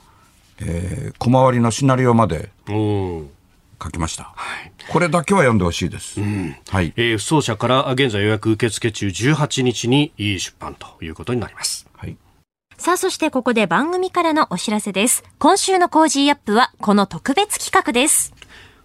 [0.59, 4.33] えー、小回りのシナリオまで書きました。
[4.35, 6.19] はい、これだけは読んでほしいです。
[6.19, 6.93] うん、はい。
[6.95, 11.87] えー、不走者から現在予約受付中18日に出版ということになります。
[11.95, 12.17] はい。
[12.77, 15.23] さあ、そしてここで番組からのお知らせです。
[15.39, 18.33] 今週のコージーアップはこの特別企画です。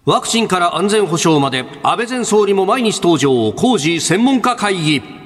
[0.05, 5.22] ワクチンから安全保障まで安倍前総理も毎日登場、コージー専門家会議。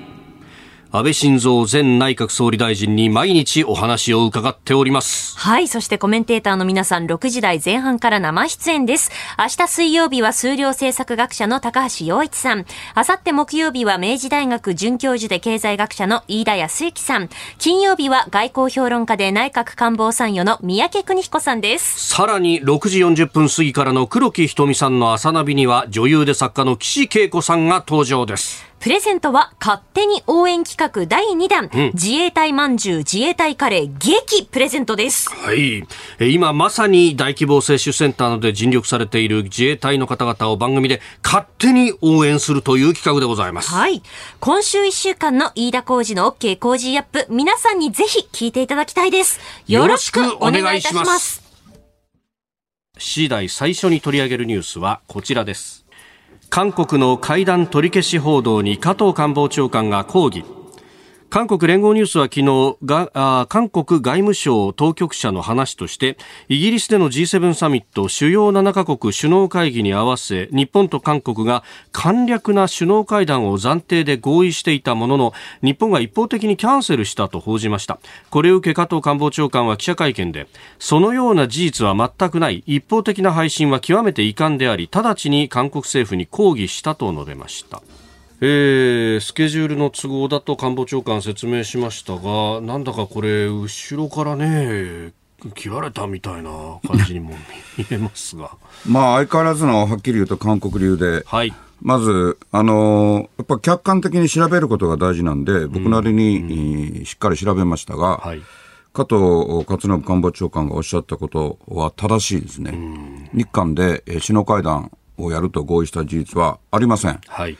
[0.89, 5.37] 安倍晋三前内閣総理大臣に毎日お話を伺っております。
[5.37, 5.67] はい。
[5.67, 9.11] そしてコメンテーターの皆さん6時台前半から生出演です。
[9.37, 12.65] 明日水曜日は数量政策学者の高橋洋一さん。
[12.95, 17.29] 明後日木曜日は明治大学准教授で経済学者の飯田康之さん。
[17.57, 22.07] 金曜日は外交評論家で内閣官房参与の三宅邦彦さんです。
[22.07, 28.66] さらに6時40分過ぎからの黒木瞳さんの朝ナビには女優で作家の岸恵子さんが登場です。
[28.79, 35.29] プレゼントは勝手に応援企画第2弾、うん、自衛隊まんじゅう自衛隊カレー激プレゼントです。
[35.29, 35.83] はい。
[36.19, 43.71] 今まさに大規模接種センターなどで尽力されている自衛隊の方々を番組で勝手に応援するという企画でございます。
[43.71, 44.03] はい。
[44.39, 49.39] 今週1週間の飯田浩二の OK 工事アップ、皆さんにぜひ聞いていただきたいです。
[49.67, 51.41] よろしくお願いいたします。
[52.99, 55.86] 次第最初に取り上げるニュースはこちらです。
[56.49, 60.43] 韓国の会談取り消し報道に加藤官房長官が抗議。
[61.29, 77.99] 韓国連合ニュースは昨日が韓国外務省当局者の話としてイギリスでの G7 サミット主要7カ国首脳会議に合わせ日本と韓国が簡略な首脳会談を暫定で合意していたものの日本が一方的にキャンセルしたと報じました。
[78.29, 80.47] これを受け加藤官房長官は記者会見で
[80.79, 82.63] そのような事実は全くない。
[82.65, 87.81] 一方的な配信は極めて遺憾であり直ちに韓国政府に抗議したと述べました。
[88.39, 95.11] えー、スケジュールの都合だと官房長官説明しましたが、なんだかこれ、後ろからね、
[95.55, 96.51] 切られたみたいな
[96.87, 97.31] 感じにも
[97.77, 98.51] 見えますが。
[98.87, 108.41] まあ、相変わらずのはっきり言うと韓国流で、はい、まず、あのやっぱ客観的に調べることが大事なんで、僕なりに、しっかり調べましたが、はい、
[108.93, 109.15] 加藤
[109.67, 112.77] 勝信官房長官がおっしゃったことは正しいですね。
[113.33, 117.19] 日韓で首脳会談をやると合意した事実はありません。
[117.27, 117.57] はい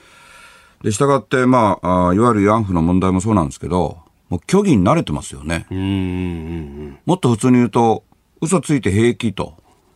[0.84, 5.66] で、したがって、まあ、あいわゆる慰安婦の問題もそうなんですけど、もう虚偽に慣れてますよね。
[7.06, 8.04] もっと普通に言うと、
[8.42, 9.56] 嘘ついて平気と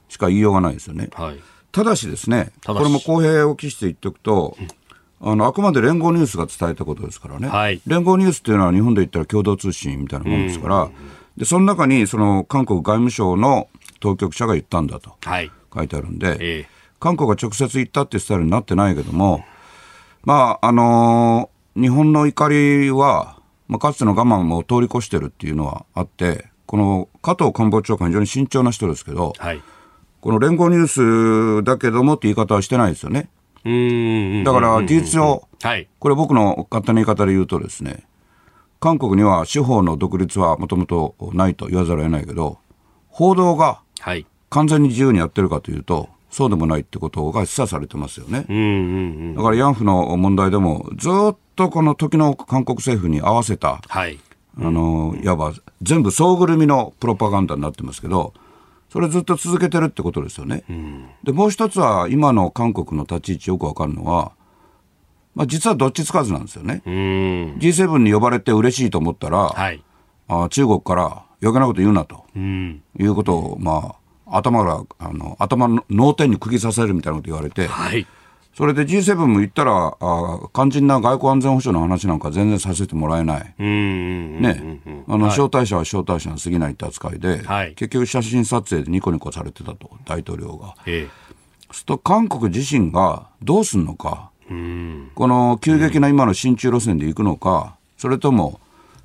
[0.10, 1.10] しか言いようがないですよね。
[1.14, 1.40] はい、
[1.72, 4.58] ただしですね、これも公平を期して言っておくと、
[5.24, 7.48] あの、あくまで連合ニュースが伝えたことですからね。
[7.48, 10.90] はい、連合ニュースっていうのは日本で言ったら共同通信みたいなもんですから、
[11.38, 15.16] で、その中に、その、韓国外務省の当局者が言ったんだと、
[15.74, 16.44] 書いてあるんで、はいえ。
[16.62, 16.66] ー、
[17.00, 19.46] 韓国が直接言ったってスタイルになってないけども、
[20.24, 29.62] まあ、あのー、日本の怒りは、まあ、かつての我慢も通り越してるっていうのはあって、この加藤官房長官非常に慎重な人ですけど、はい、
[30.22, 33.30] この連合ニュースだけどもって言い方はしてないですよね。
[33.64, 38.06] だから事実上、はい、これ僕の勝手な言い方で言うとですね、
[38.80, 42.58] 韓国には司法の独立はもともとないと言わざるを得ないけど、
[43.10, 43.82] 報道が
[44.50, 48.46] 完全に自由にやってるかというと、そうでもないってことが示唆されてますよね。
[48.50, 48.68] うんうんう
[49.34, 54.18] ん、だから慰安婦の問題でも、ずっとこの時の韓国政府に合わせた、はい、
[54.58, 58.34] あの、いわば全部総ぐるみのプロパガンダになってますけど、
[58.90, 60.64] それずっと続けてるってことですよね。
[60.70, 64.32] うん、で、もう一つは、今の韓国の立ち位置よくわかるのは、
[65.36, 66.82] まあ、実はどっちつかずなんですよね。
[66.86, 69.82] G7 に呼ばれて嬉しいと思ったら、はい、
[70.28, 74.01] あ中国から余計なこと言うなと、いうことを、まあ、
[74.32, 78.06] 頭があの頭の脳天に釘刺されるみたいなこと言われて、はい、
[78.56, 90.76] それで G7 も言ったらあ、肝心な外交安全保障の話なんか全然させてもらえない、ね、あの、招待者は招待者に過ぎないって扱いで、はい、結局写真撮影でニコニコされてたと、大統領が。
[90.86, 94.32] ええ、すると韓国自身がどうすんのか、
[95.16, 98.60] この急激な今の親中路線で行くのか、それとも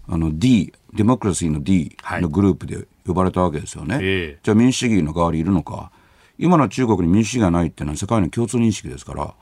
[0.09, 3.95] あの D、デモクラシーの D のグループで呼ばれたわけですよね。
[3.95, 5.91] はい、じゃあ民主主義の側にいるのか。
[6.39, 9.35] 今の中国に民主主義がないっていうのは世界の共通認識ですから。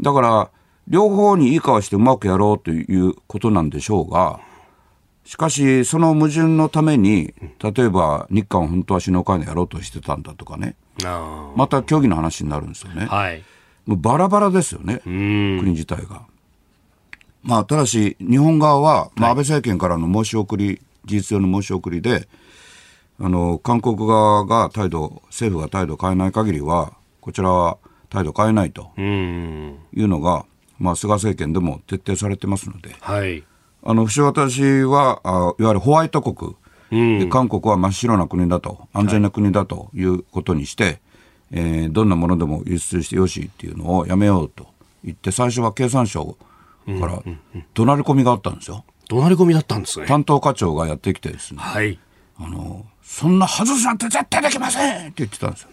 [0.00, 0.50] だから、
[0.88, 4.40] 両方にいい顔してうまくやろうということなんでしょうが、
[5.24, 7.32] しかし、その矛盾のために、
[7.62, 10.74] 例えば日韓を本当は首脳会談やろうとしてたんだとかね、
[11.56, 13.06] また協議の話になるんですよね。
[13.06, 13.42] はい、
[13.86, 16.22] もうバラバラですよね、国自体が。
[17.42, 22.28] まあ、ただし、日本側は、まあ、安倍政権からの申し送り、事実上の申し送りで、
[23.20, 27.78] あの、韓国側が態度、政府が態度を変えない限りは、こちらは
[28.10, 30.44] 態度変えないというのが、
[30.78, 33.44] まあ、菅政権でも徹底されてますので、はい、
[33.82, 36.56] あの、不私はあ、いわゆるホワイト国、
[36.90, 41.00] で韓国は真っ白な国だと、安全な国だということにして、はい、
[41.52, 44.66] えー、どんなものでも輸出してよしっていうのをやめようと
[45.04, 46.36] 言って、最初は経産省
[46.86, 47.22] から
[47.74, 48.84] 怒鳴り込みがあったんですよ。
[49.08, 50.06] 怒鳴り込みだったんですね。
[50.06, 51.60] 担当課長がやってきてですね。
[51.60, 51.98] はい。
[52.38, 55.68] あの、そんな外すなんて絶対できませんって言ってたんですよ。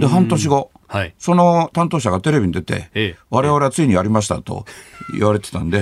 [0.00, 4.64] で、半年後、はい、その担当者がテレビに出て、ええ、我々はついにやりましたと
[5.12, 5.80] 言われてたんで、い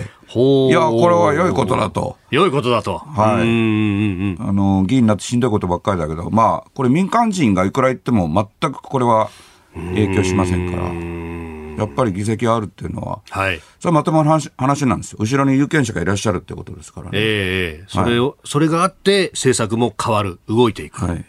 [0.70, 2.16] や、これは良いことだと。
[2.30, 2.98] 良いことだと。
[2.98, 3.42] はい。
[3.42, 8.28] あの、議員になってしんどいことばっかりだけど、まあ、これ民間人がいくら言っても
[8.60, 9.28] 全くこれは
[9.74, 11.41] 影響しませんから。
[11.78, 17.12] やっぱり議席があるっていうのは、はい、それはまともな話話なんですよ、後ろに有権者がいらっしゃるってことですからね。
[17.14, 21.04] えー、それを、はい、それがあって、政策も変わる、動いていく。
[21.04, 21.24] はい。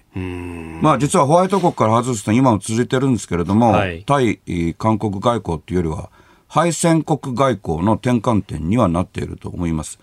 [0.82, 4.40] まあ、実はホワイト国から外すと今も続いてるんですけれども、はい、対
[4.78, 6.10] 韓国外交っていうよりは、
[6.54, 9.98] 敗戦国外交の転換点にはなっていると思います。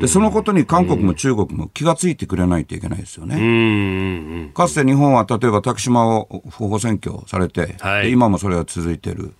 [0.00, 4.52] で、そのことに韓国も中国も気がついてくれないといけないですよね。
[4.54, 9.34] かつて日本は例えば竹島を不法占拠されて、はい、今もそれは続いている。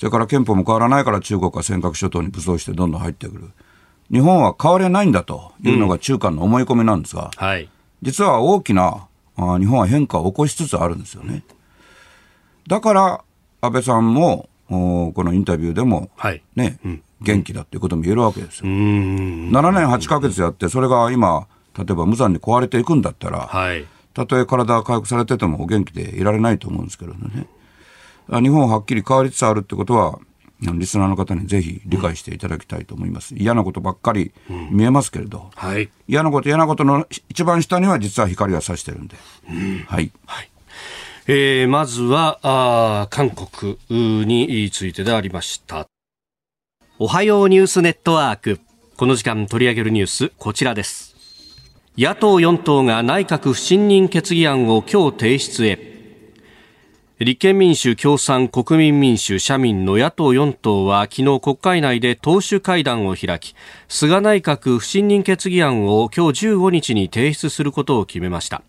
[0.00, 3.50] それから憲法も変わらないから中国は尖閣諸島に武装してどんどん入ってくる。
[4.10, 7.68] 日本は変われないんだというのが中間の思い込みなんですが、うんはい、
[8.00, 11.44] 実は大きなあ日本は変化を起こしつつあるんですよね。
[12.66, 13.24] だから
[13.60, 18.64] 安倍さんもこのインタビューでも、はいね、うん、元気だということも言えるわけですよ。
[18.64, 23.84] 7年8か月やって、それが今、例えば無残に壊れていくんだったら、はい、
[24.14, 27.46] たとえ体が回復されててもお元気でいられないと思うんですけどね。
[28.30, 30.20] 日本ははっきり変わりつつあるってことは、
[30.60, 33.34] リスナーの方にぜひ理解していただきたいと思います。
[33.34, 34.32] うん、嫌なことばっかり
[34.70, 39.16] 見えますけれど、うんはい、嫌なこと嫌なことの一番下には実は光が差してるんで。
[39.48, 40.12] うん、はい。
[40.26, 40.50] はい
[41.26, 45.86] えー、まずはあ韓国についてでありました。
[46.98, 48.60] おはようニュースネットワーク。
[48.96, 51.16] この時間取り上げるニュース、こちらです。
[51.96, 55.89] 野党4党が内閣不信任決議案を今日提出へ。
[57.22, 63.54] 立憲民主、共産、国民民主、社民の野党4党は昨日国会内で党首会談を開き、
[63.88, 68.62] 菅内閣不信任決議案を今日15日に提出することを決めました。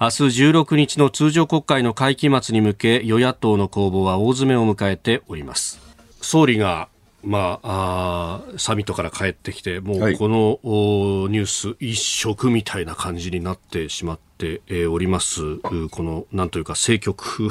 [0.00, 5.78] 明日16日の通常国会の会期末に向け、与野党の攻防は大詰めを迎えております。
[6.22, 6.88] 総理が
[7.22, 15.58] まあ、あサミットから帰ってきて、もうこの、はい、ニュース一色みたいな感じになってしまっております。
[15.58, 17.50] この、なんというか政局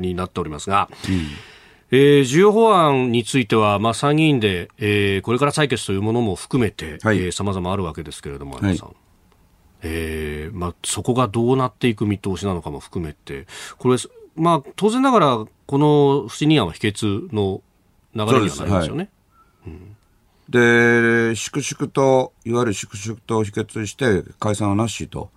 [0.00, 1.26] になっておりますが、うん。
[1.90, 6.98] えー、重要法案については、まあ、参議院で、えー、これから採決というものも含めて、
[7.32, 8.96] さまざまあるわけですけれども、はい、さん。
[9.82, 13.46] えーまあ、そこがどうなっていく見通しなのかも含めて、
[13.78, 13.96] これ、
[14.34, 17.62] まあ、当然ながら、この不信任案は否決の
[18.26, 19.10] 流れにはなりますよね。
[20.48, 25.30] で、粛々と、いわゆる粛々と否決して、解散はなしと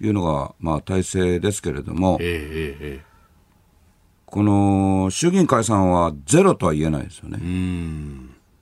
[0.00, 0.06] い。
[0.08, 3.02] うのが、はい、まあ、体制ですけれども、えーえー、
[4.26, 7.38] この衆議院解散はゼロとは言えないですよね。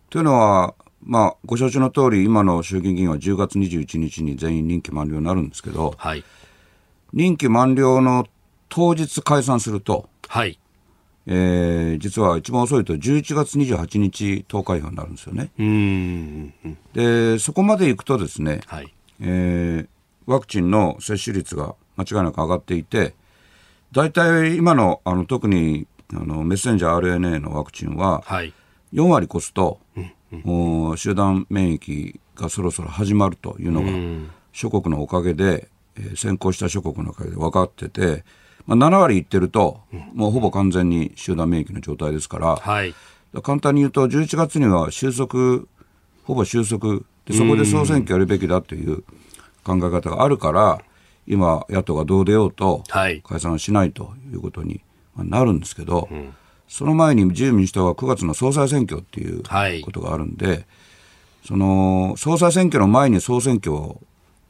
[0.08, 6.24] というのは、まあ、ご承知の通り、今の衆議院議員は10月21日に全員任期満了になるんですけど、はい、
[7.12, 8.26] 任期満了の
[8.70, 10.58] 当日解散すると、はい
[11.26, 15.50] えー、実は一番遅いと11月28日投開票になるんですよね。
[16.92, 18.92] で、そこまでいくとですね、はい。
[19.20, 19.88] えー、
[20.26, 23.14] ワクチンの接種率が間違いなく上がっていて、
[23.92, 28.24] 大体今のあの特にあのメッセンジャー RNA のワクチンは、
[28.92, 33.90] 4割越すと、うんうん、集団免疫がそろそろ始まるというのが、
[34.52, 38.24] 諸国のおかげで、えー、先行した諸国のおかげで分かってて、
[38.66, 39.80] まあ、7割いってると、
[40.14, 42.94] もうほぼ完全に集団免疫の状態ですから、はい、
[43.42, 45.64] 簡単に言うと、11月には収束、
[46.24, 47.00] ほぼ収束。
[47.26, 49.02] で、そこで総選挙やるべきだという
[49.64, 50.80] 考え方があるから、
[51.26, 54.80] 今、野党がどう出ようと、解散しないということに
[55.16, 56.34] なるんですけど、うん、
[56.66, 59.42] その前に自由民主党は9月の総裁選挙っていう
[59.82, 60.66] ことがあるんで、はい、
[61.46, 64.00] その総裁選挙の前に総選挙を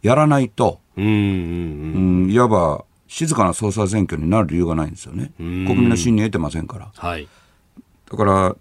[0.02, 5.32] やらないと、うん、いわば静かな総裁選挙になる理由がないんですよね。
[5.36, 6.92] 国民の信任得てませんから。
[6.94, 7.26] はい、
[8.08, 8.56] だから、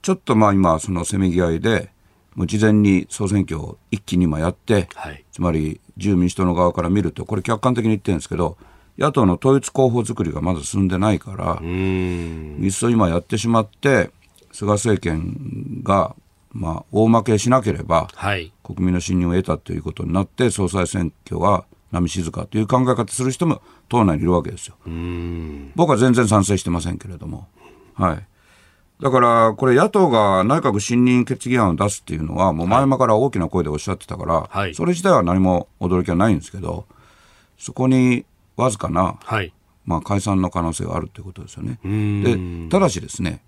[0.00, 1.90] ちょっとまあ今、そのせめぎ合いで、
[2.34, 8.56] もう事前に総選挙を一気に今やって、はい、つまり自由民主党の側から見ると、これ客観的に言ってるんですけど、
[8.96, 14.10] 野党の統一候補作りがまだ進んでないから、いっそ今やってしまって、
[14.52, 16.16] 菅政権が、
[16.50, 24.76] まあ、大負けしなければ、はい、国民の信任を得たということになって、総裁選挙は波静かという考え方する人も党内にいるわけですよ。
[25.74, 27.48] 僕は全然賛成してませんけれども。
[27.94, 28.26] はい。
[29.00, 36.86] だから、これ野党が内閣信任決議案を出すっていうのは、もう前々から大きな声でおっしゃってたから、はい、それ自体は何も驚きはないんですけど、
[37.58, 38.24] そこに
[38.56, 39.52] わずかな、はい、
[39.84, 41.78] まあ、解散の可能性があるということですよね。
[41.82, 43.42] でただしですね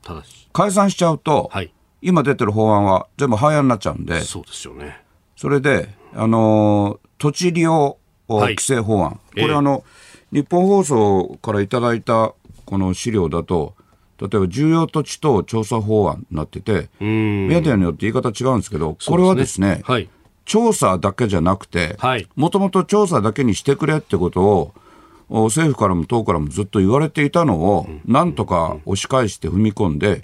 [0.53, 1.72] 解散しちゃうと、はい、
[2.03, 5.03] 今出てる法案は全部廃案になっちゃうんでそうですよね
[5.36, 7.99] それで、あの土地利用
[8.29, 9.85] 規制法案、これ、あの
[10.33, 13.74] 日本放送からいただいたこの資料だと
[14.20, 20.09] 例えば重要土地等調査法案になっててメディアによって言い方違うんですけどこれはですね、はい、
[20.45, 21.97] 調査だけじゃなくて
[22.35, 24.74] もともと調査だけにしてくれってことを
[25.29, 30.22] 政府からも党からもずっと言われていたのを、なんとか押し返して踏み込んで、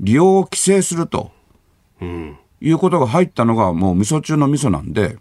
[0.00, 1.30] 利用を規制すると、
[2.00, 5.18] いうことが入ったのが、もう味噌中の味噌なんで、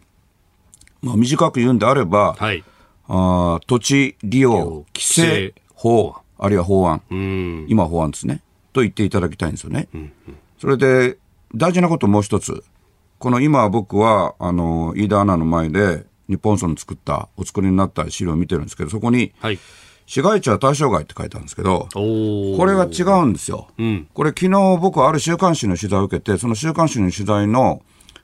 [1.01, 2.63] まあ、短く言うんであれば、はい、
[3.07, 7.01] あ土地利用規制法、あるいは法案、
[7.67, 8.41] 今法案ですね、
[8.73, 9.87] と言っていただきたいんですよね。
[10.59, 11.17] それで、
[11.55, 12.63] 大事なこともう一つ。
[13.17, 19.59] この今僕は、あの、飯田アナの前で、日本村の作った、お作りになった資料を見てるんですけど、そこに、はい、
[20.05, 23.67] 市街地は対象外って書いてあるんですけど、これが違うんですよ。
[23.77, 27.81] うん、これ昨日僕ある週刊誌の取材を受けて、その週刊誌の取材の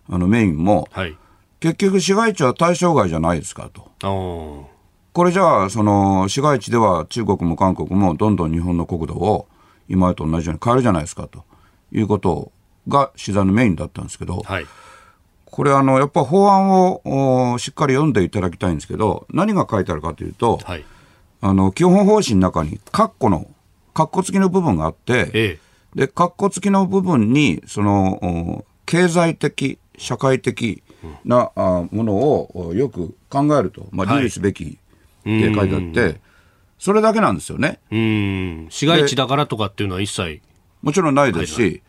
[0.08, 1.18] あのメインも、はい、
[1.66, 4.70] 結局市街地は対象外じゃないですかと。
[5.14, 9.48] これじゃあ、その市街地では中国も韓国もどんどん日本の国土を
[9.90, 11.44] 今と同じように変えるじゃないですかと。
[11.92, 12.52] いうこと
[12.88, 14.68] が取材のメインだったんですけど、はい。
[15.46, 20.86] これあの、やっぱ法案をしっかり読んでいただきたいんですけど、何が書いてあるかというと、はい、
[21.42, 23.48] あの、基本方針の中に、括弧の、
[23.96, 25.60] 括弧付きの部分があって、え
[25.96, 30.84] え、で、括弧付きの部分に、その、経済的、社会的
[31.24, 34.68] な、うん、ものをよく考えると、まあ、留意すべきっ
[35.24, 36.20] て書いてあって、はい、
[36.80, 37.80] それだけなんですよね。
[37.92, 38.68] うん。
[38.70, 40.42] 市街地だからとかっていうのは一切。
[40.82, 41.82] もちろんないですし、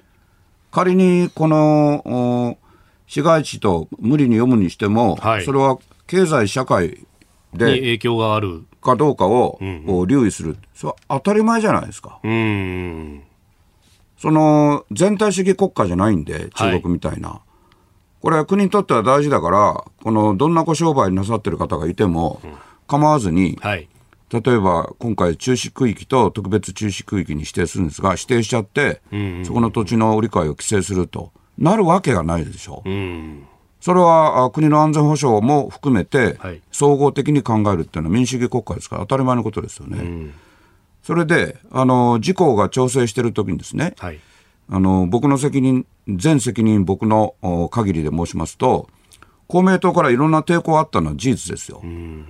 [0.71, 2.59] 仮にこの、
[3.07, 7.07] 市街地と無理に読むにしても、はい、それは経済社会
[7.53, 9.59] で影響があるかどうかを、
[10.07, 12.21] 留意する、それは当たり前じゃないですか。
[14.19, 17.29] その全体主義国家じゃないんで、中国みたいな。
[17.29, 17.41] はい、
[18.27, 22.43] これは国にとっては大事だから、このどんなご商売なさってる方がいても、
[22.89, 23.89] 構わずに、はい、
[24.33, 29.01] 例えば今回、中止区域と特別中止区域に指定するんですが、指定しちゃって、
[29.45, 31.31] そこの土地の売り買いを規制すると。
[31.57, 32.91] なるわけがないでしょう。
[32.91, 33.47] うん
[33.79, 36.37] それは国の安全保障も含めて、
[36.73, 39.99] 総合的に考えるっていうのは民主主義国家ですから当たり前のことですよね。
[39.99, 40.35] うん、
[41.05, 44.19] それで、あの、自公が調整してるときにですね、はい、
[44.69, 47.35] あの、僕の責任、全責任僕の
[47.71, 48.89] 限りで申しますと、
[49.47, 51.81] 公明党からいろんな抵抗あったのは事実ですよ。
[51.83, 52.27] うん、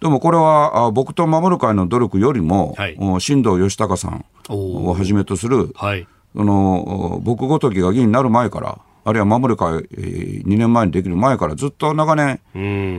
[0.00, 6.06] でもこれは僕と守る会の努力よりも、はい、新藤義孝さんをはじめとする、はい。
[6.36, 12.40] その僕ごときが議員になる前から、あるいは守る会、2年前にできる前からずっと長年、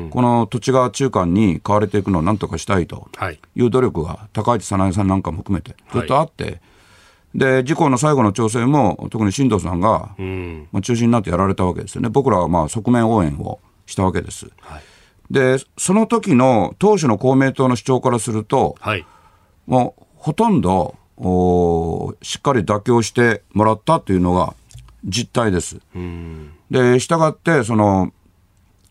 [0.10, 3.40] この土地が中間に買われていくのをなんとかしたいとい。
[3.62, 6.62] う努力が、高市早苗さんなんかも含めてずっとあって、
[7.34, 10.16] で、事故の最後の調整も、特に新藤さんが、
[10.72, 12.10] まあ、中心になってやられたわけですよね。
[12.10, 14.50] 僕らはまあ側面応援をしたわけです。
[14.60, 14.82] はい、
[15.32, 19.06] で、その時の当初の公明党の主張からすると、はい、
[19.66, 24.54] もうほとんどおしっかり妥協してもらったというのが
[25.06, 25.80] 実態です。
[26.70, 28.12] で、したがって、その、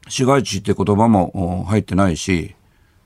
[0.08, 2.54] 市街地って言葉も入ってないし、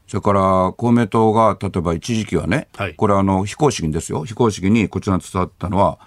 [0.07, 5.99] それから公明党が例えば一時期はね、はい、これあの非公式にですよ、非公式にこちらに伝わったのは、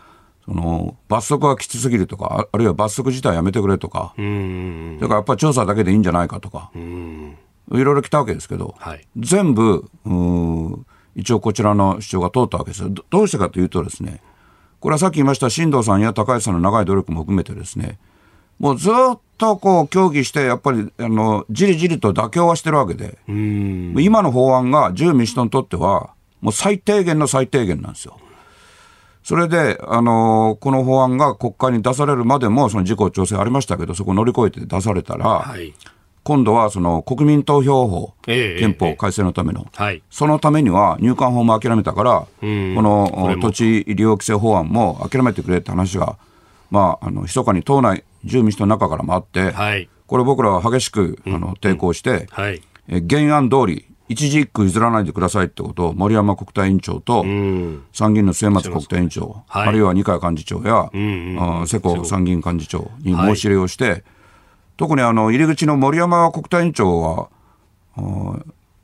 [0.45, 6.79] その罰則がきつすぎるとか、あるいは罰則自体やめてくれとか、それからやっぱり調査だけでいいんじゃないかとか、い
[7.71, 9.89] ろいろ来たわけですけど、はい、全部
[11.15, 12.83] 一応こちらの主張が通ったわけです。
[13.09, 14.21] どうしてかというとですね、
[14.79, 17.97] これはさっき言いました新藤さんや高橋さんの長い努力も含めてですね、
[18.59, 28.17] もうずっとこう協議して、やっぱりあのじりじりと妥協はしてるわけで、今の法案が自由民主党にとっては、もう最低限の最低限なんですよ。
[29.23, 35.73] それで、あのこの法案が国会に出されるまでも、その自己調整ありましたけど、そこ乗り越えて出されたら、はい、
[36.23, 46.17] 今度はその国民投票法、憲法改正のための、はい、そのためには入管法も諦めたから、この土地利用規制法案も諦めてくれって話が、
[46.69, 57.25] まあ、あの密かに党内、自由民の中からもあって、はい、これ僕らは激しくあの抵抗して、はい、え原案通り、一字一句譲らないでくださいってことを森山国対委員長と
[57.91, 64.03] 参議院の末松国対委員長、はい、あるいは二階幹事長や、うんうん、世耕参議院幹事長に申し入れをして、
[64.77, 67.29] 特にあの入り口の森山国対委員長は、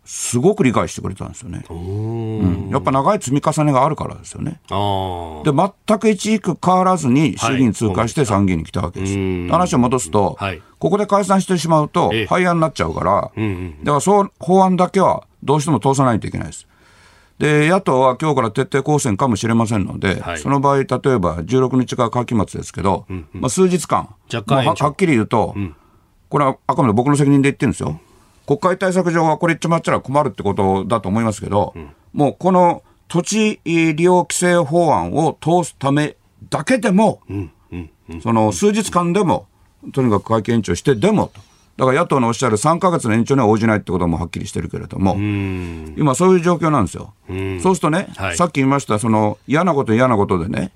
[0.05, 1.63] すごく理解してくれたんですよね。
[1.69, 4.59] うん、やっぱ長い積み重ねがあるからですよね。
[4.69, 5.51] で、
[5.87, 9.13] 全く一軸変わらずに衆議院通過して参議院に来たわけです。
[9.13, 16.67] はい、話を戻すと、はい、ここで解散してしまうと、廃案になっちゃうから、うんうん、だからそう法案だけはどうしても通さないといけないです。
[17.39, 25.75] で、野党は今日から徹底抗戦かもしれませんので、はい、その場合、例えば16日が会期末ですけど、うんうん、まあ、数日間、ははっきり言うと、うん、
[26.29, 27.99] これはあくまで僕の責任で言ってるんですよ。
[28.45, 36.17] 国会対策上はこれ言っちまったら困るってことだと思いますけど、うん、もうこの土地利用規制法案を通すため
[36.49, 39.47] だけでも、うんうんうん、その数日間でも、
[39.93, 41.41] とにかく会見延長してでもと。
[41.75, 45.15] だから野党のおっしゃる3か月の延長には応じないってこともはっきりしてるけれども、
[45.97, 47.13] 今そういう状況なんですよ。
[47.61, 50.71] そうするとね、はい、さっき言いました、その嫌なこと嫌なことでね、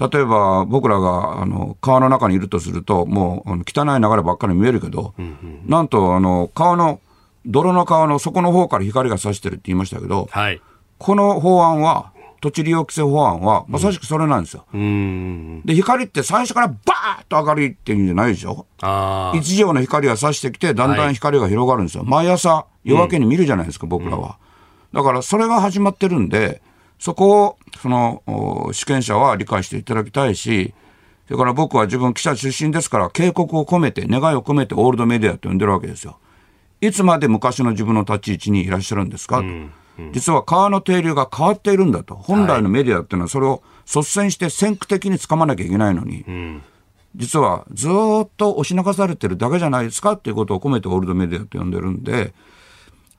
[0.00, 7.00] 例えば僕らがあの川の中にいるとすると、もう汚い流ればっかり見えるけど、うんうん、なんとあの川の、
[7.46, 10.60] 泥の川の底の方から光が差してるって言いましたけど、はい、
[10.98, 14.64] この法案は、土地利用規制法案は、まさしくそれなんですよ。
[14.72, 18.66] うん、で、光って最初からバーッと明るいっていうんじゃないでしょ？
[19.34, 22.04] 一条の光が差してきて、だんだん光が広がるんですよ。
[22.04, 24.38] はい、毎朝、夜明けに見るじゃないですか、うん、僕らは。
[24.92, 26.62] だから、それが始まってるんで、
[26.98, 28.22] そこを、その、
[28.72, 30.74] 主権者は理解していただきたいし、
[31.26, 36.18] それから僕は自分記者出身ですから、警告を込めて、願いを込めてオールドメディアと呼んでるわけですよ。
[36.80, 42.14] いつまで昔の自分の立ち位置にいらっしゃるんですか、うんうん、実は川の定流が変わっているんだと。
[42.14, 46.62] 本来のメディアっていうのはそれを率先して先駆的につかまなきゃいけないのに、うん、
[47.16, 50.12] 実はずっと押し流されてるだけじゃないですか？
[50.12, 52.32] っていうことを込めてオールドメディアと呼んでるんで、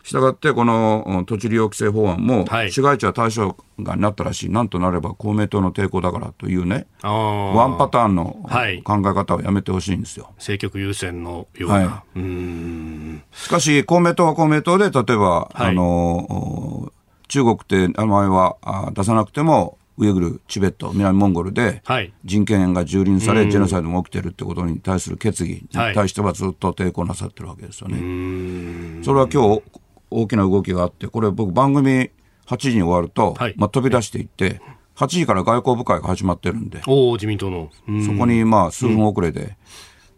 [0.04, 8.40] したがってこの土地利用規制法案も市街地は対象外になったらしい、なんとなれば公明党の抵抗だからというね、ワンパターンの
[8.84, 10.32] 考え方をやめてほしいんですよ。
[10.38, 16.92] 政局優先のような、はい、うしかし、公明党は公明党で、例えば、はい、あの
[17.28, 21.84] 中国って名前は出さなくても、ウイグル、チベット、南モンゴルで
[22.24, 29.04] 人権が蹂躙され、ジェノサイドも起きてるってことに対する決議に対してはずっと抵抗なさってるわけですよね。
[29.04, 29.62] それは今日
[30.10, 32.12] 大きな動きがあって、これ僕番組
[32.48, 34.62] 8時に終わると、はい、まあ、飛び出していって、
[34.96, 37.70] 8時から外交部会が始まってるんで、お自民党の。
[38.06, 39.58] そこにまあ数分遅れで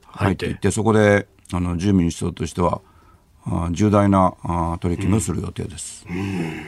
[0.08, 2.82] 入っていって、うん、そこであの自由民主党としては、
[3.46, 6.06] あ重大なあ取り決めをする予定です。
[6.10, 6.62] うん、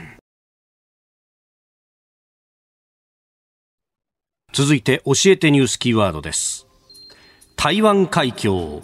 [4.53, 6.67] 続いて教えてニュースキーワードです。
[7.55, 8.83] 台湾海峡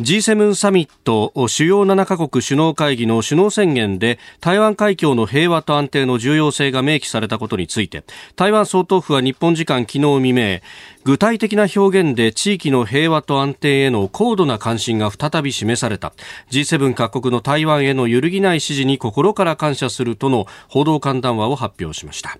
[0.00, 8.04] G7 サミット主要7カ国首脳会議の首脳宣言で台湾海峡の平和と安定の重要性が明記されたことについて
[8.36, 10.60] 台湾総統府は日本時間昨日未明
[11.04, 16.12] 具体的な表現で地域の平和と安定への高度な関心が再び示された。
[16.50, 22.38] G7 各国の台湾への揺るぎない支持に心から感謝するとの報道官談話を発表しました。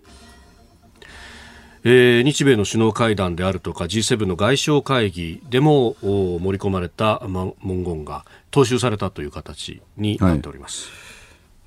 [1.88, 10.88] えー、日米の首脳会談であるとか G7 の外相会議でも盛り込まれた、ま、文言が踏襲されたという形になっております。
[10.88, 10.94] は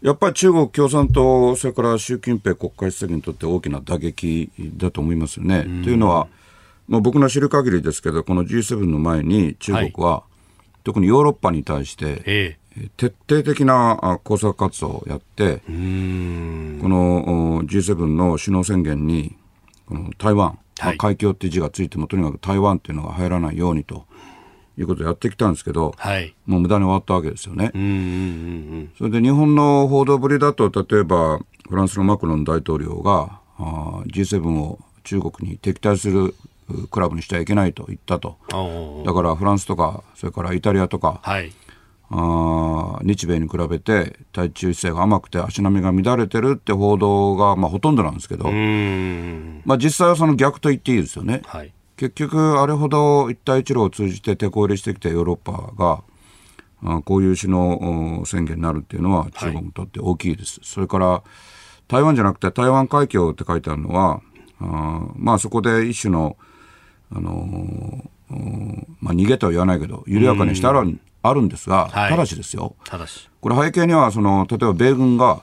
[0.03, 5.61] い、やっぱり中国共産党、それから習近平国家主席にとって大きな打撃だと思いますよね。
[5.63, 6.27] というのは、
[6.89, 19.37] まあ、僕の知る限りですけど、この G7 の前に中国は、はい、特にヨーロッパに対して、えー、徹底的な工作活動をやって、この G7 の首脳宣言に
[19.89, 24.05] この台湾、はい、海峡って字がついてもとにかく台湾っていうのが入らないようにと
[24.77, 27.71] いうことをやってきたんですけど、はい、もう無駄に終わったわけですよね。
[27.73, 27.91] うんうんう
[28.81, 36.35] ん、それで日本の報道ぶりだと、例えばフランスのマクロン大統領があ G7 を中国に敵対する
[36.91, 38.37] クラブにしてはいけないと言ったと。
[39.05, 41.51] だからフランスとか、それからイタリアとか、はい、
[42.11, 48.45] あ日米に比べて対中姿勢が甘くて足並みが乱れてるって報道が、まあ、ほとんどなんですけど、
[49.65, 51.41] まあ、実際はその逆と言っていいですよね。
[51.45, 56.01] はい結局、あれほど一帯一路を通じて手こ入れしてきたヨーロッパが、
[56.81, 60.61] あこういう首脳宣言になるっていうのは中国にとって大きいです。
[60.61, 61.23] はい、それから、
[61.89, 64.21] 台湾じゃなくて台湾海峡って書いてあるのは、
[64.61, 66.37] あまあそこで一種の、
[67.11, 68.09] あのー、
[68.99, 72.75] まあ逃げとは言わないけど、緩やかにしてあるあるんですが、はい、ただしですよ。
[72.85, 73.29] ただし。
[73.41, 75.41] これ背景には、その、例えば米軍が、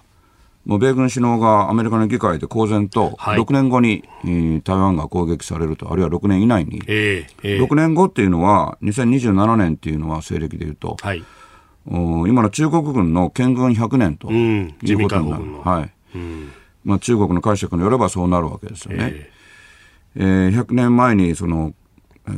[0.65, 11.23] もう米軍首脳がアメリカの議会で公然と、6年後に、はい、台湾が攻撃されると、あるいは6年以内に、えーえー、6年後っていうのは、2027年っていうのは西暦でいうと、はい、
[11.87, 15.45] 今の中国軍の建軍100年ということになる。
[15.63, 15.93] はい。
[16.17, 16.53] うん。
[16.85, 19.31] まあ、中国の解釈によればそうなるわけですよね。
[20.17, 21.75] えー、えー、100年前にその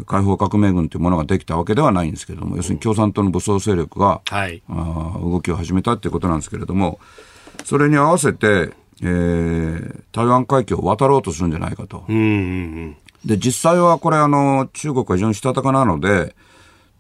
[0.07, 7.01] 解放革命軍というものができたわけではないんですけれども、要するに共産党の武装勢力が、はい、あ動きを始めたということなんですけれども、
[7.65, 12.05] それに合わせて、えー、台湾海峡を渡ろうとするんじゃないかと。
[12.09, 12.97] うんうんうん。
[13.25, 16.35] で、実際はこれあの、中国は非常にしたたかなので、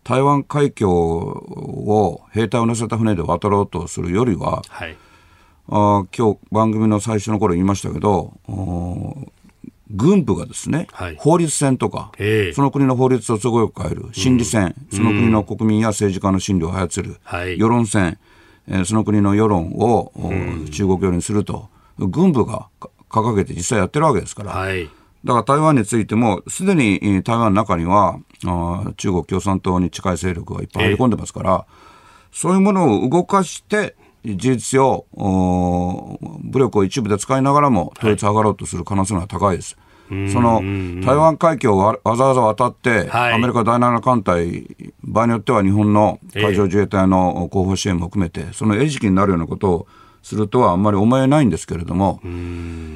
[0.05, 4.97] 台湾海峡を兵隊を乗せた船で渡ろうとするよりは、はい、
[5.69, 8.33] あ今日番組の最初の頃言いましたけど、
[9.91, 12.13] 軍部がですね、はい、法律戦とか、
[12.55, 18.19] その国の法律を都合よく変える、心理戦、うん、その国の国民や政治家の心理を操る、はい、世論戦、
[18.69, 20.13] えー、その国の世論を、
[20.71, 21.69] 中国寄りにすると、
[21.99, 22.69] 軍部が
[23.09, 24.91] 掲げて実際やってるわけですから、はい、
[25.25, 31.67] だから台湾についても、すでに台湾の中にはあ、中国共産党に近い勢力がいっぱい入り込んでますから、
[32.33, 33.97] そういうものを動かして、
[34.37, 39.77] 事実上、武力を一部で使いながらも統一を図ろうとする可能性が高いです。
[39.79, 40.63] はいその
[41.05, 44.67] 台湾海峡をわざわざ渡って、はい、アメリカ第7艦隊、
[45.03, 49.87] 場合によっては日本の海上自衛隊の後方支援も含めて、その餌食になるようなことを
[50.23, 52.21] するとはあんまり思えないんですけれども、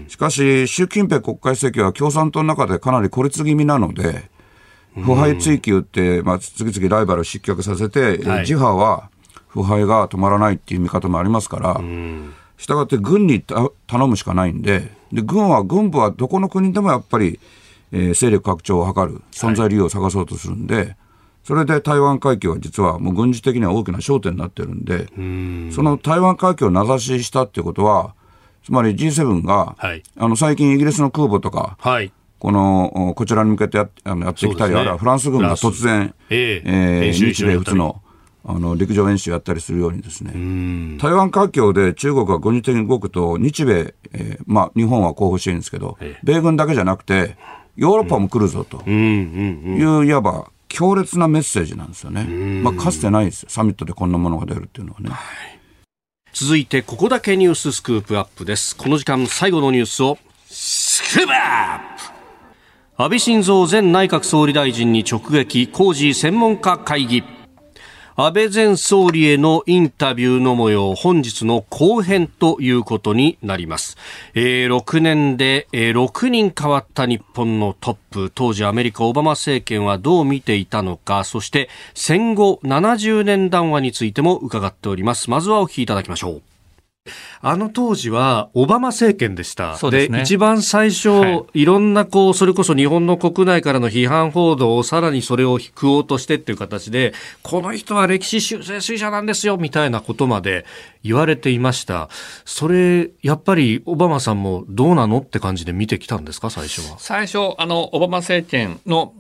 [0.09, 4.31] しかし、習近平国家主席は共産党の中でかなり孤立気味なので、
[4.95, 9.11] 腐敗追及って、まあ、次々ライバルを失脚させて、はい、自派は
[9.53, 11.81] 腐敗が止まらないっていう見方もありますから、
[12.57, 17.39] したがって軍に頼むしかないんで、で軍は、軍部はどこの国でもやっぱり、
[17.93, 20.97] えー、勢力拡張を図る、存在理由を探そうとするんで、はい、
[21.45, 25.71] それで台湾海峡は実はもう軍事的には大きな焦点になってるんで、ん。
[25.71, 28.15] その台湾海峡を名指ししたっていうことは、
[28.65, 38.02] つまり G7 が、はい、あの最近イギリスの空母とか、はい、このこちらに向けてやあのやってきたり、ね、あるいはフランス軍が突然、えー、えー、日米仏の
[38.45, 47.37] あの陸上演習やったりするようにですね、台湾海峡で中国が軍事的に動くと、日米、えー、まあ、日本は候補してるんですけど、米軍だけじゃなくて、
[47.77, 52.25] ヨーロッパも来るぞという、いわば強烈なメッセージなんですよね。
[52.63, 55.11] まあ、かつてないですサミットでこんなものが出るっていうのはね。
[56.33, 58.75] 続いて、ここだけニューススクープアップです。
[58.75, 62.13] この時間、最後のニュースを、スクープアップ
[62.97, 67.42] 安倍晋三前内閣総理大臣に直撃、工事専門家会議。
[68.15, 73.97] 安倍前総理へのインタビューの模様、本日の後編ということになります。
[74.35, 85.31] えー、6年で、えー、6人変わった日本のトップ、当時アメリカオバマ政権はどう見ていたのか、そして戦後70年談話についても伺っております。
[85.31, 86.52] まずはお聞きいただきましょう。
[87.45, 89.77] あの当時はオバマ政権でした。
[89.91, 100.65] で、ね、一番最初、はい、いろんなこう、それこそ日本の国内からの批判報道をさらにそれを食おうとしてっていう形で、この人は歴史修正主義者なんですよ、みたいなことまで
[101.03, 102.09] 言われていました。
[102.45, 106.99] それ、やっぱりオバマさんもどうなのって感じで見てきたんですか、最初は？
[107.01, 109.15] 最初、あの、オバマ政権の、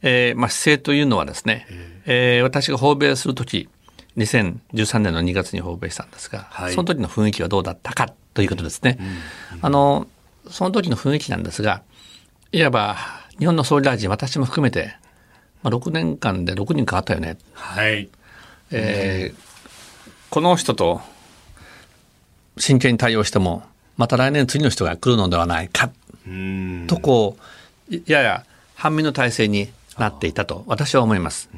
[0.00, 1.66] えー、まあ、姿勢というのはですね、
[2.06, 3.68] えー、私が訪米するとき、
[4.18, 8.98] 2013年の2月に訪米したんですが、はい、その時の雰囲気はどうだったかということですね。
[9.00, 9.02] う
[9.56, 10.06] んあの
[10.50, 11.82] その時の雰囲気なんですが
[12.52, 12.96] いわば
[13.38, 14.96] 日本の総理大臣私も含めて、
[15.62, 17.36] まあ、6年間で6人変わったよね。
[17.52, 18.08] はい。
[18.70, 19.40] えー、
[20.30, 21.02] この人と
[22.56, 23.62] 真剣に対応しても
[23.98, 25.90] また来年次の人が来るのではないか
[26.86, 27.36] とこ
[27.90, 28.44] うやや
[28.74, 31.50] 反面の体制になっていたと私は思います。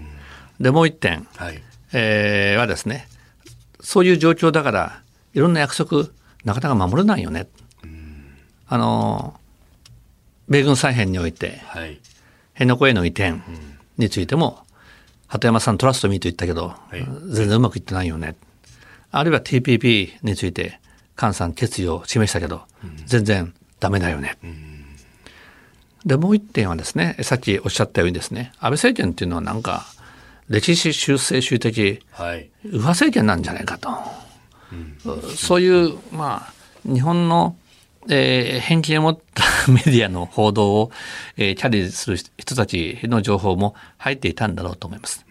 [0.58, 3.08] でもう一点、はいえー、はですね
[3.80, 5.02] そういう状況だから
[5.34, 6.08] いろんな約束
[6.44, 7.48] なかなか守れないよね。
[8.66, 9.34] あの
[10.48, 12.00] 米軍再編において、はい、
[12.54, 13.34] 辺野古への移転
[13.96, 14.60] についても、
[15.28, 18.34] 鳩山さんトラストミーと言ったけど、はい、全然うまくいってないよね。
[19.12, 20.80] あるいは TPP について、
[21.16, 24.38] 菅さん決意を示したけど、うん、全然ダメだよね。
[24.42, 24.84] うん、
[26.04, 29.86] で、もう一点はですね、さっきおっしゃったようにですね、安倍政権っていうのはなんか、
[30.50, 33.88] 歴史修正主義的、はい、右派政権なんじゃないかと。
[34.72, 36.52] うん、そういう、まあ、
[36.84, 37.56] 日本の
[38.08, 40.90] えー、偏見を持ったメディアの報道を、
[41.36, 45.26] えー、キャリーする人たちの情報も入っていたんだろうと思います。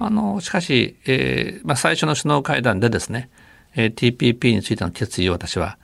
[0.00, 3.28] あのしかし、えーまあ、最初の首脳会談でですね、
[3.74, 5.78] えー、TPP についての決意を私は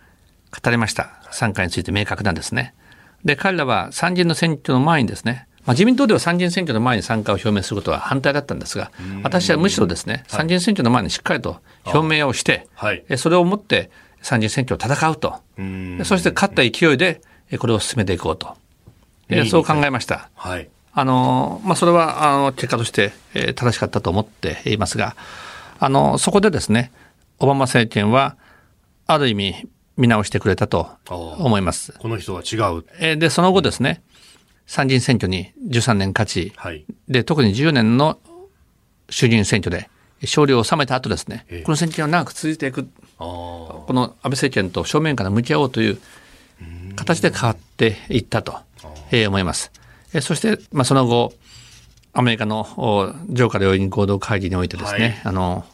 [0.63, 1.21] 語りました。
[1.31, 2.75] 参加について明確なんですね。
[3.25, 8.91] で、彼らは参議院の選挙の前にですね、まあ、自民党では参議院選挙の前に参加を表明することは反対だったんですが、
[9.23, 13.91] 私はむしろですね、参議院選挙の前にしっかりと表明をして、はい、それをもって
[14.23, 15.41] 参議院選挙を戦うと。
[16.05, 17.21] そして勝った勢いで、
[17.59, 18.57] これを進めていこうと。
[19.49, 20.29] そう考えました。
[20.35, 20.69] はい。
[20.95, 25.17] あの、まあ、それは、あの、結果として、え正しかったと思っていますが、
[25.79, 26.93] あの、そこでですね、
[27.39, 28.37] オバマ政権は、
[29.07, 31.93] ある意味、見直してくれたと思います。
[31.99, 32.85] この人は違う。
[33.01, 34.03] えで、その後ですね、
[34.73, 38.19] 参議院選挙に13年勝ち、はい、で、特に14年の
[39.11, 39.91] 衆議院選挙で
[40.23, 42.89] 勝利を収めた後ですね、この選挙が長く続いていく。
[43.19, 45.99] この安倍政権と正面から向き合おうという
[46.97, 48.55] 形で変わっていったと
[49.13, 49.73] 思います。
[50.23, 51.35] そして、まあ、その後、
[52.15, 55.67] アメリカの上下両院合同会議においてですね、はい、あの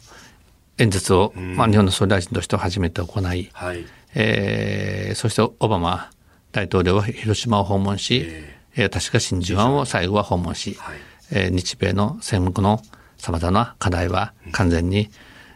[0.77, 6.09] 演説を、まあ、日本の総理大臣として初めて行い、はい、えー、そしてオバマ
[6.51, 10.97] 大統領は広島を訪問し、えー、確か真珠湾を最後は訪問し、はい、
[11.31, 12.81] えー、日米の戦目の
[13.17, 15.09] さまざまな課題は完全に、うん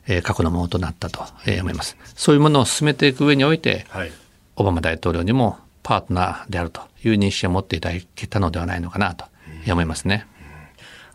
[0.08, 1.98] えー、過去のものとなったと、えー、思います。
[2.16, 4.12] そういうものを進めていく上において、はい、
[4.56, 9.26] オバマ大統領にもパートナーであるという認識を持っていただけたのではないのかなと
[9.68, 10.28] 思いますね。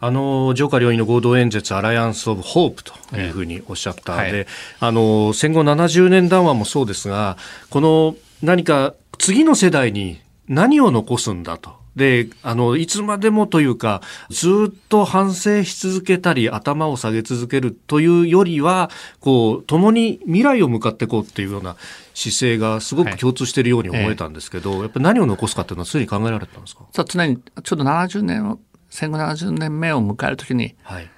[0.01, 4.15] あの上下両院の合同演説、アライアンス・オブ・ホープというふうにおっしゃった。
[4.15, 4.47] ので、はい、
[4.81, 7.37] あの戦後70年談話もそうですが、
[7.69, 11.77] この何か次の世代に何を残すんだと。
[11.99, 18.91] で、あの、いつまでもというか、ずっと反省し続けたり、頭を下げ続けるというよりは、
[19.21, 21.77] こう、共に未来を向かっていこうっていうような
[22.15, 26.85] 姿勢がすごく共通しているように思えたんですけど、はい、やっぱり何を残すかっていうのは常に考えられたんですか？
[26.93, 31.11] そう、常に、ちょうど70年を、戦後70年目を迎えるときに、はい、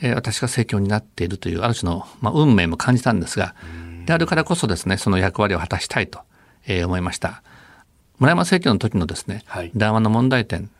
[0.00, 3.54] えー、私が政教になっているという、ある種の、まあ、運命も感じたんですが、
[4.06, 6.20] であるからこそですね、その役割を果たしたいと、
[6.66, 7.42] えー、思いました。
[8.18, 10.70] 村山政権の時のですね、はい、談話の問題点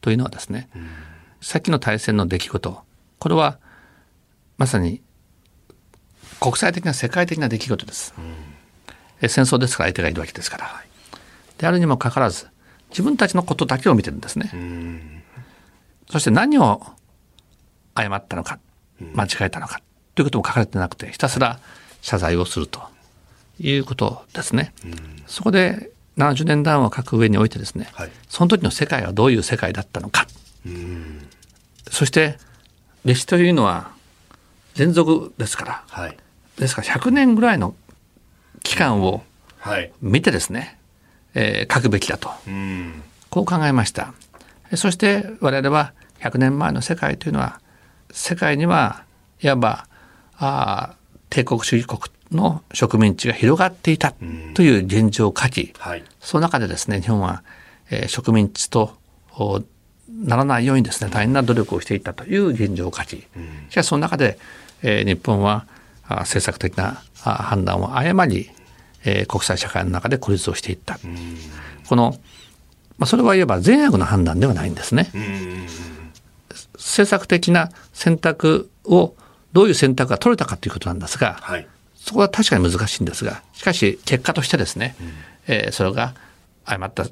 [0.00, 0.88] というのはですね、うん、
[1.40, 2.82] さっきの大戦の出来事、
[3.18, 3.58] これは
[4.58, 5.02] まさに
[6.40, 8.14] 国際的な世界的な出来事です。
[8.18, 10.84] うん、戦争ですから相手がいるわけですから。
[11.58, 12.46] であるにもかかわらず、
[12.88, 14.50] 自分たちのことだけを見てるんですね。
[14.52, 15.22] うん、
[16.10, 16.82] そして何を
[17.94, 18.58] 誤ったのか、
[19.14, 19.80] 間違えたのか、
[20.14, 21.60] ということも書かれてなくて、ひたすら
[22.00, 22.80] 謝罪をすると
[23.58, 24.72] いうことですね。
[25.26, 30.26] そこで70年談話を書く上においてですね、はい、その時の世界はどういう世界だったのか。
[31.90, 32.38] そして
[33.04, 33.92] 歴史というのは
[34.76, 36.16] 連続ですから、はい、
[36.58, 37.74] ですから100年ぐらいの
[38.62, 39.22] 期間を
[40.00, 40.78] 見てですね、
[41.34, 42.30] えー、書くべきだと、
[43.30, 44.12] こう考えました。
[44.76, 47.60] そして我々は100年前の世界というのは
[48.12, 49.04] 世界には
[49.42, 49.86] いわば
[50.36, 50.94] あ
[51.28, 52.00] 帝国主義国
[52.32, 54.14] の植民地が広がっていた
[54.54, 57.42] という現状を書き、はい、その中でですね日本は、
[57.90, 58.96] えー、植民地と
[60.08, 63.26] ならないようにですね大変な努力をしていたという現状を書き、
[63.70, 64.38] しかしその中で、
[64.82, 65.66] えー、日本は
[66.08, 68.50] 政策的な判断を誤り、
[69.04, 70.98] えー、国際社会の中で孤立をしていった。
[71.88, 72.14] この、
[72.98, 75.10] まあ、それはいわば善悪の判断ではないんですね。
[76.74, 79.14] 政策的な選択を
[79.52, 81.68] どういう選択が取れたかということなんですが、はい、
[82.10, 85.12] そこは確かに難しいんですが、しかし結果としてですね、うん、
[85.46, 86.14] えー、それが
[86.64, 87.06] 誤った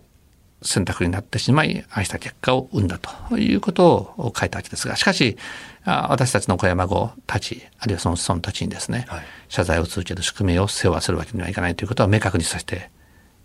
[0.63, 3.87] 選択になってしまい、ああした結果を生んだということ
[4.17, 5.37] を書いたわけですが、しかし、
[5.85, 12.91] 私たちの小山子たち、あるいはその子孫たちにですね、はい、謝罪を続ける宿命を世話するわけにはいかないということは明確にさせて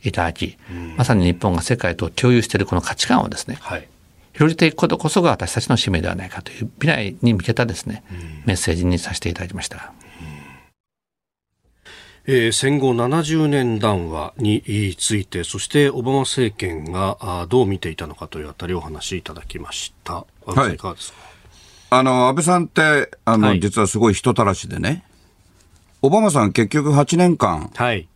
[0.02, 3.88] いただき、うん、まさに日本が世界と共有しているこの価値観をですね、はい、
[4.34, 9.94] 広げていくことこそが私たちの使命ではないかという未来に向けたですね、うん、メッセージにさせていただきました。
[12.26, 20.26] えー、戦後70年談話についてそしてオバマ政権がどう見ていたのかというあたりをお話しいただきました。
[20.46, 21.18] はい、いかがですか？
[21.90, 25.04] あの安倍さんってあの、はい、実はすごい人たらしでね
[26.02, 28.08] オバマさん結局8年間、はい、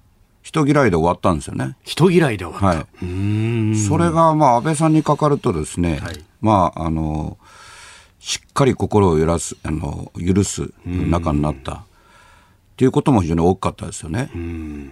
[0.41, 1.76] 人嫌いで終わったんですよね。
[1.84, 2.80] 人嫌いで終わった。
[2.80, 7.38] はい、それが、まあ、安倍さんにかかるとですね、はい、まあ、あの、
[8.20, 11.84] しっかり心を揺らす、あの、許す仲になった。
[12.78, 14.30] っていうことも非常に大きかったですよね。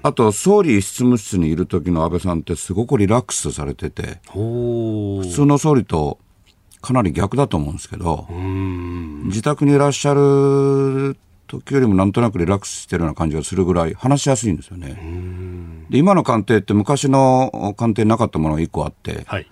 [0.02, 6.18] あと、総理執務室にいる時の安倍さんってすごくリラックスされてて、普通の総理と
[6.82, 8.28] かなり逆だと思うんですけど、
[9.26, 11.16] 自宅にいらっしゃる
[11.46, 15.00] 時よりもなんとなくリラックスしてるような感じがするぐらい話しやすいんですよね。
[15.92, 19.48] で今の官邸って昔の官邸なかったものが1個あって、はい、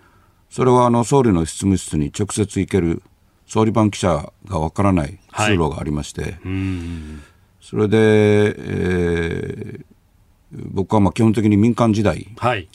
[0.49, 3.03] それはあの総理の執務室に直接行ける
[3.45, 6.39] 総理番記者がわからない通路がありまして、はい、
[7.63, 12.67] それで、えー、僕はまあ基本的に民間時代、はい、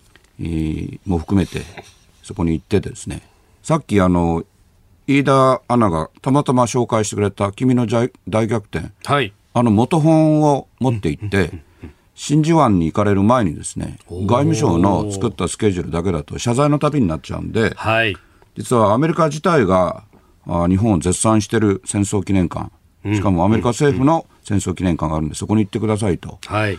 [1.04, 1.60] も含めて
[2.22, 3.20] そこに行ってですね。
[3.62, 4.44] さっきあの
[5.06, 8.10] 飯田アナがたまたま紹介してくれた「君の大
[8.46, 11.62] 逆転」はい、あの元本を持って行って、
[12.14, 18.16] 真珠湾に行かれる前にですね外務省の作ったスケジュールだけだと謝罪の旅になっちゃうんで、はい、
[18.56, 20.04] 実はアメリカ自体が
[20.46, 22.70] あ日本を絶賛している戦争記念館
[23.04, 26.38] しかもアメリカ政府の戦争記念館があるんでそこに行ってくださいと。
[26.46, 26.76] はい、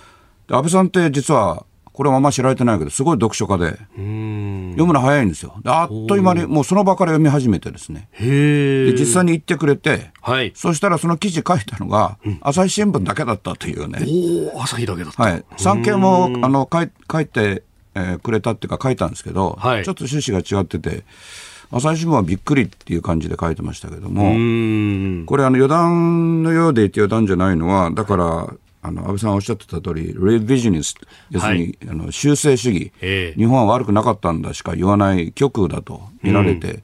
[0.48, 1.66] で安倍さんって実は
[2.00, 5.60] これはあんま知られてないけど、すごい読書家で、読むの早いんですよ。
[5.66, 8.08] あっという間に、もうその場から読み始めてですね。
[8.18, 14.00] で、実際に行ってくれて、はい、そしたらその記事書いたのが、朝日新聞だけだったというね。
[14.54, 15.22] お朝日だけだった。
[15.22, 15.44] はい。
[15.58, 17.64] 産経も、あの、書い書いて、
[17.96, 21.04] えー、くれたっていうか書いたんですけど、はい、ちょっと趣旨が違ってて、
[21.72, 30.96] 朝日新聞はびっくりっていう感じで書いてましたけども、これあの余談のようでいて余談じゃないのは、だから、あの安倍さんおっしゃってた通り、レビジネス、
[31.30, 36.82] 要するに、はい、あの修正主義、えー、日本は悪くなかったんだしか言わない極右だと見られて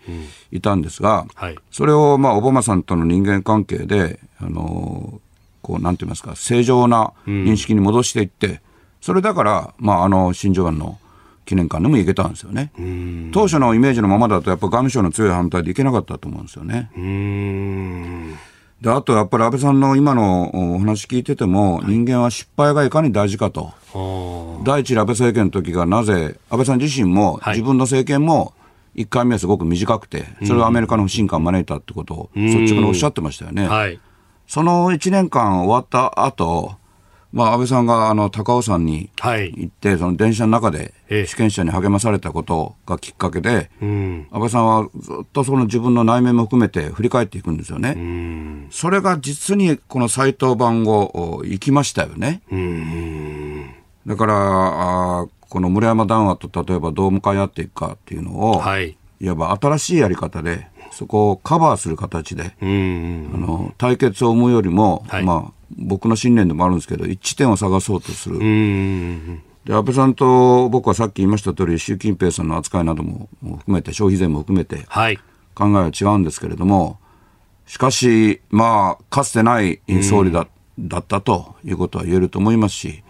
[0.51, 5.21] いたんですが、うんうんはい、それを、まあ、オバマさんとの人間関係で、あの
[5.61, 8.59] こうなんて言いますか、正常な認識に戻していって、うん、
[8.99, 10.99] それだから、まあ、あの真珠湾の
[11.45, 12.71] 記念館でも行けたんですよね。
[13.31, 16.89] 当初のイメージのままだと、やっぱ外務省の強い反対で行けなかったと思うんですよね。
[18.81, 23.71] であとやっぱり安倍さんの今のお話聞いてても、人間は失敗がいかに大事かと、
[24.63, 28.53] 第一安倍政権の時がなぜ、安倍さん自身も、自分の政権も、
[28.95, 33.67] 1回目はすごく短くて、それはアメリカの不信感を招いたってことを、率直におっしゃってましたよね。
[34.47, 36.75] その1年間終わった後
[37.35, 40.93] まあ、安倍さんがあの高尾山に行って、はい、その電車の中で
[41.27, 48.69] 試験者に励まされたことがきっかけで、ええ、安倍さんはずっとその自分の内面も含めて振り返っていくんですよね。
[48.71, 52.41] それが実にこの斎藤番号行きましたよね。
[54.07, 54.35] だから
[55.19, 68.39] あ、この村山談話と例えばどう向かい合っていくかっていうのを、はい、いわば新しいやり方で、そこをカバーする形で、あの対決を生むよりも、はい、まあ、僕の信念でもあるんですけど、一致点を探そうとする。
[69.65, 74.85] で安倍さんと僕はさっき言いました通り、習近平さんの扱いなども含めて、消費税も含めて、
[75.55, 76.99] 考えは違うんですけれども、
[77.65, 80.47] しかし、まあ、かつてない総理だ,、
[80.77, 83.03] だったということは言えると思いますし、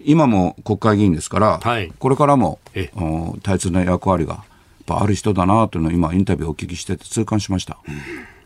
[0.00, 2.60] 今も国会議員ですから、はい、これからも
[3.42, 4.44] 大切な役割が
[4.86, 7.78] ある人だなというのを今、インタビューをお聞きして痛感しました。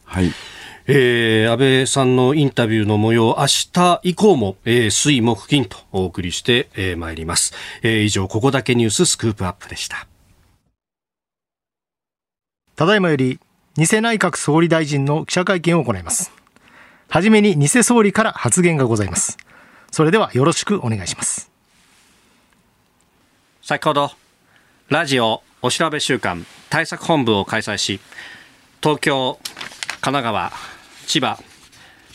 [0.05, 0.33] はい
[0.87, 7.55] えー、安倍さんのインタビューの模様、明日以降も、えー、水木金とお送りしてまい、えー、ります。
[7.83, 10.09] えー、以上、ここだけニューススクープアップでした。
[12.75, 13.39] ただいまより、
[13.77, 16.33] 偽内閣総理大臣の記者会見を行います。
[17.09, 19.39] はじめに偽総理から発言がございます。
[19.93, 21.51] それではよろしくお願いします。
[23.63, 24.11] 先ほど、
[24.89, 28.01] ラジオお調べ週間対策本部を開催し、
[28.83, 29.39] 東京、
[30.01, 30.53] 神奈川、
[31.13, 31.39] 千葉、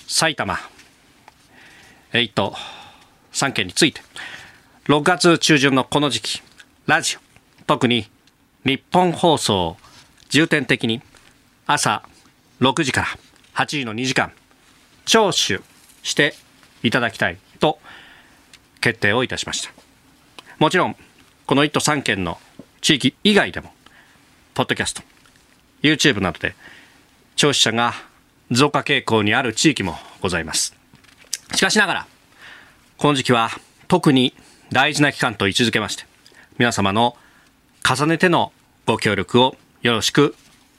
[0.07, 0.57] 埼玉、
[2.13, 2.55] 1都
[3.31, 4.01] 3県について、
[4.87, 6.41] 6月中旬のこの時期、
[6.87, 7.19] ラジオ、
[7.67, 8.09] 特に
[8.65, 9.77] 日本放送、
[10.29, 11.03] 重点的に
[11.67, 12.01] 朝
[12.59, 13.07] 6時から
[13.53, 14.31] 8時の2時間、
[15.05, 15.61] 聴取
[16.01, 16.33] して
[16.81, 17.77] いただきたいと
[18.81, 19.69] 決定をいたしました。
[20.57, 20.95] もちろん、
[21.45, 22.39] この1都3県の
[22.81, 23.71] 地域以外でも、
[24.55, 25.03] ポッドキャスト、
[25.83, 26.55] YouTube などで、
[27.35, 27.93] 聴取者が
[28.51, 30.75] 増加傾向にある地域もございます。
[31.55, 32.07] しかしながら、
[32.97, 33.49] この時期は
[33.87, 34.33] 特に
[34.71, 36.05] 大事な期間と位置づけまして、
[36.57, 37.17] 皆様の
[37.87, 38.51] 重ねての
[38.85, 40.35] ご協力をよろしく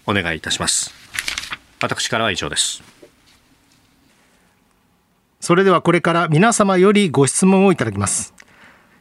[0.06, 0.92] お願いいたします。
[1.80, 2.82] 私からは以上です。
[5.40, 8.34] それではこれから皆様よりご質問をいただきます。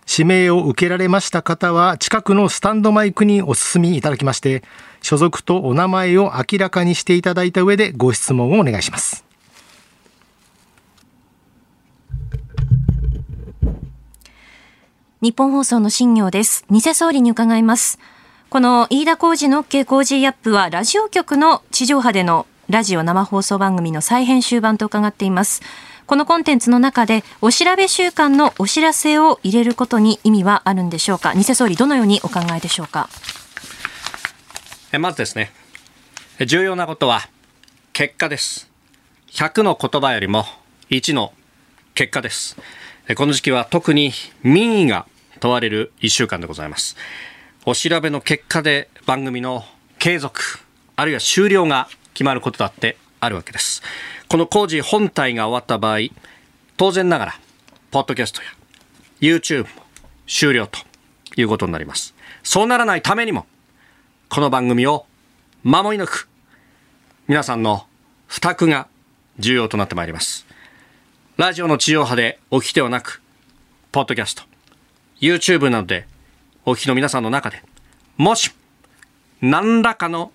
[0.10, 4.64] 指名を受けられました方は近くのスタンドマイクにお進みいただきまして
[5.02, 9.26] 所属とお名前を明らかにしていただいた上でご質問をお願いします。
[15.20, 16.64] 日本放送の新業です。
[16.70, 17.98] 偽総理に伺います。
[18.50, 25.62] この飯田浩二の OK 工事アップはラジオ局の地上波でのラジオ生放送番組の再編集版と伺っています。
[26.08, 31.36] このコンテンツの中で、お調べ週間のお知らせを入れることに意味はあるんでしょうか？
[31.36, 33.10] 偽総理、どのようにお考えでしょうか？
[34.98, 35.52] まずですね、
[36.46, 37.28] 重要なことは、
[37.92, 38.72] 結果です。
[39.32, 40.46] 100の言葉よりも
[40.90, 41.34] 1の
[41.94, 42.56] 結果です。
[43.18, 45.08] この時期は特に民意が
[45.42, 46.96] 問われる1週間でございます。
[47.66, 49.66] お調べの結果で番組の
[50.00, 50.42] 継続、
[50.96, 53.82] あるいは終了が決まることだってあるわけです。
[54.28, 56.00] この工事本体が終わった場合、
[56.78, 57.40] 当然ながら、
[57.92, 58.50] ポッドキャストや
[59.22, 59.70] YouTube も
[60.28, 60.80] 終了と
[61.36, 62.14] いうことになります。
[62.44, 63.46] そうならないためにも、
[64.30, 65.06] この番組を
[65.64, 66.30] 守り抜く、
[67.28, 67.88] 皆さんの
[68.28, 68.88] 負託が
[69.40, 70.46] 重要となってまいります。
[71.38, 73.22] ラジオの地上波でお聞きではなく、
[73.92, 74.44] ポッドキャスト、
[75.20, 76.08] YouTube などで
[76.66, 77.64] お聞きの皆さんの中で、
[78.18, 78.52] もし、
[79.42, 80.32] 何らかの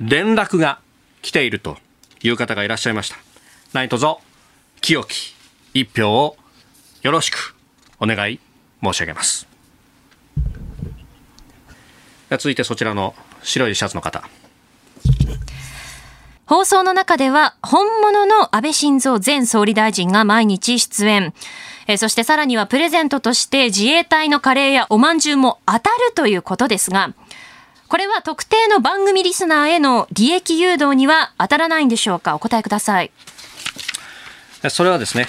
[0.00, 0.80] 連絡が
[1.22, 1.78] 来ていると
[2.24, 3.16] いう方がいらっしゃいました。
[3.74, 4.06] 何卒、
[4.80, 5.34] 清き
[5.74, 6.36] 一票を
[7.02, 7.54] よろしく
[8.00, 8.40] お願い
[8.82, 9.46] 申し上げます。
[12.30, 14.24] 続いてそちらの白いシャツの方。
[16.46, 21.34] 放送の中では本物の安倍晋三前総理大臣が毎日出演。
[21.86, 27.12] えそしてさらにはプレゼントとして自衛隊のカレーやおまんじゅうも当たるということですが、
[27.88, 32.34] これは特定の番組リスナーへの利益誘導には当たらないんでしょうか？
[32.34, 33.10] お答えください。
[34.68, 35.26] それはですね、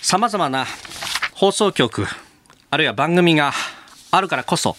[0.00, 0.66] 様々な
[1.34, 2.06] 放送局、
[2.70, 3.52] あるいは番組が
[4.10, 4.76] あるからこそ、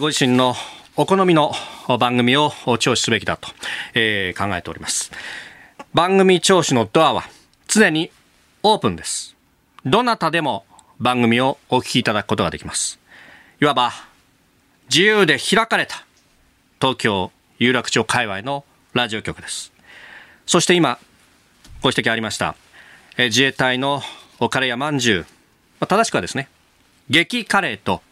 [0.00, 0.54] ご自身の
[0.96, 1.52] お好みの
[1.98, 3.48] 番組を聴取すべきだと、
[3.94, 5.12] えー、考えております。
[5.94, 7.24] 番組聴取のドアは
[7.68, 8.10] 常に
[8.62, 9.36] オープンです。
[9.84, 10.64] どなたでも
[10.98, 12.98] 番組をお聞きいただくことができます。
[13.60, 13.92] いわば
[14.92, 16.04] 自由で開かれた
[16.80, 17.30] 東京
[17.60, 19.70] 有楽町界隈のラジオ局です。
[20.46, 20.98] そして今
[21.80, 22.56] ご指摘ありました、
[23.16, 24.02] え自衛隊の
[24.50, 25.18] カレーやまんじゅ
[25.80, 26.48] う、正しくはですね、
[27.08, 28.02] 激カレーと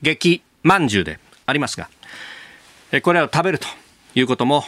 [0.00, 1.90] 激まんじゅうでありますが、
[3.02, 3.66] これらを食べると
[4.14, 4.64] いうことも、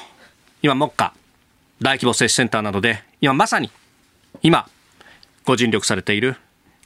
[0.63, 1.15] 今、目下、
[1.81, 3.71] 大規模接種センターなどで、今まさに、
[4.43, 4.69] 今、
[5.45, 6.35] ご尽力されている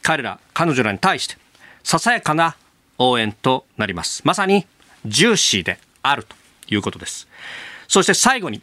[0.03, 1.39] 彼ら、彼女らに対して、
[1.83, 2.55] ささやかな
[2.99, 4.21] 応援となります。
[4.27, 4.67] まさに、
[5.07, 6.37] ジューシーであると
[6.69, 7.29] いうことです。
[7.89, 8.63] そして最後に、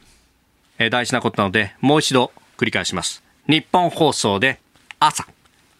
[0.89, 3.23] 大事なことなので、もう一度繰り返します。
[3.47, 4.59] 日本放送で
[4.99, 5.27] 朝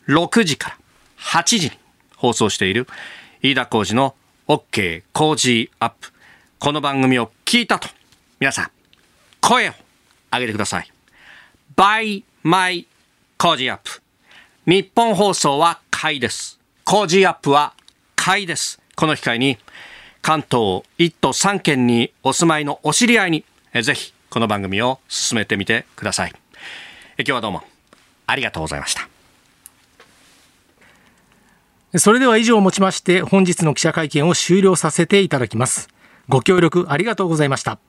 [0.08, 0.78] 6時から
[1.20, 1.72] 8時に
[2.16, 2.88] 放送している
[3.42, 4.16] 飯田浩二の
[4.48, 6.12] OK 工事アップ
[6.60, 7.88] この番組を聞いたと、
[8.40, 8.72] 皆さん、
[9.40, 9.74] 声を
[10.32, 10.92] 上げてください。
[11.76, 12.86] by my
[13.40, 14.02] 工事アップ。
[14.68, 16.60] 日本放送は買いです。
[16.84, 17.74] 工事アップは
[18.16, 18.80] 買いです。
[18.96, 19.58] この機会に、
[20.22, 23.44] 関東1都3県にお住まいのお知り合いに、
[23.82, 26.34] ぜひこの番組を進めてみてください。
[27.18, 27.64] 今日はどうも
[28.28, 29.10] ありがとうございました。
[31.98, 35.90] それでは以上をもちまして本日の記者会見を終了させていただきます。
[36.30, 37.80] ご協力ありがとうございました。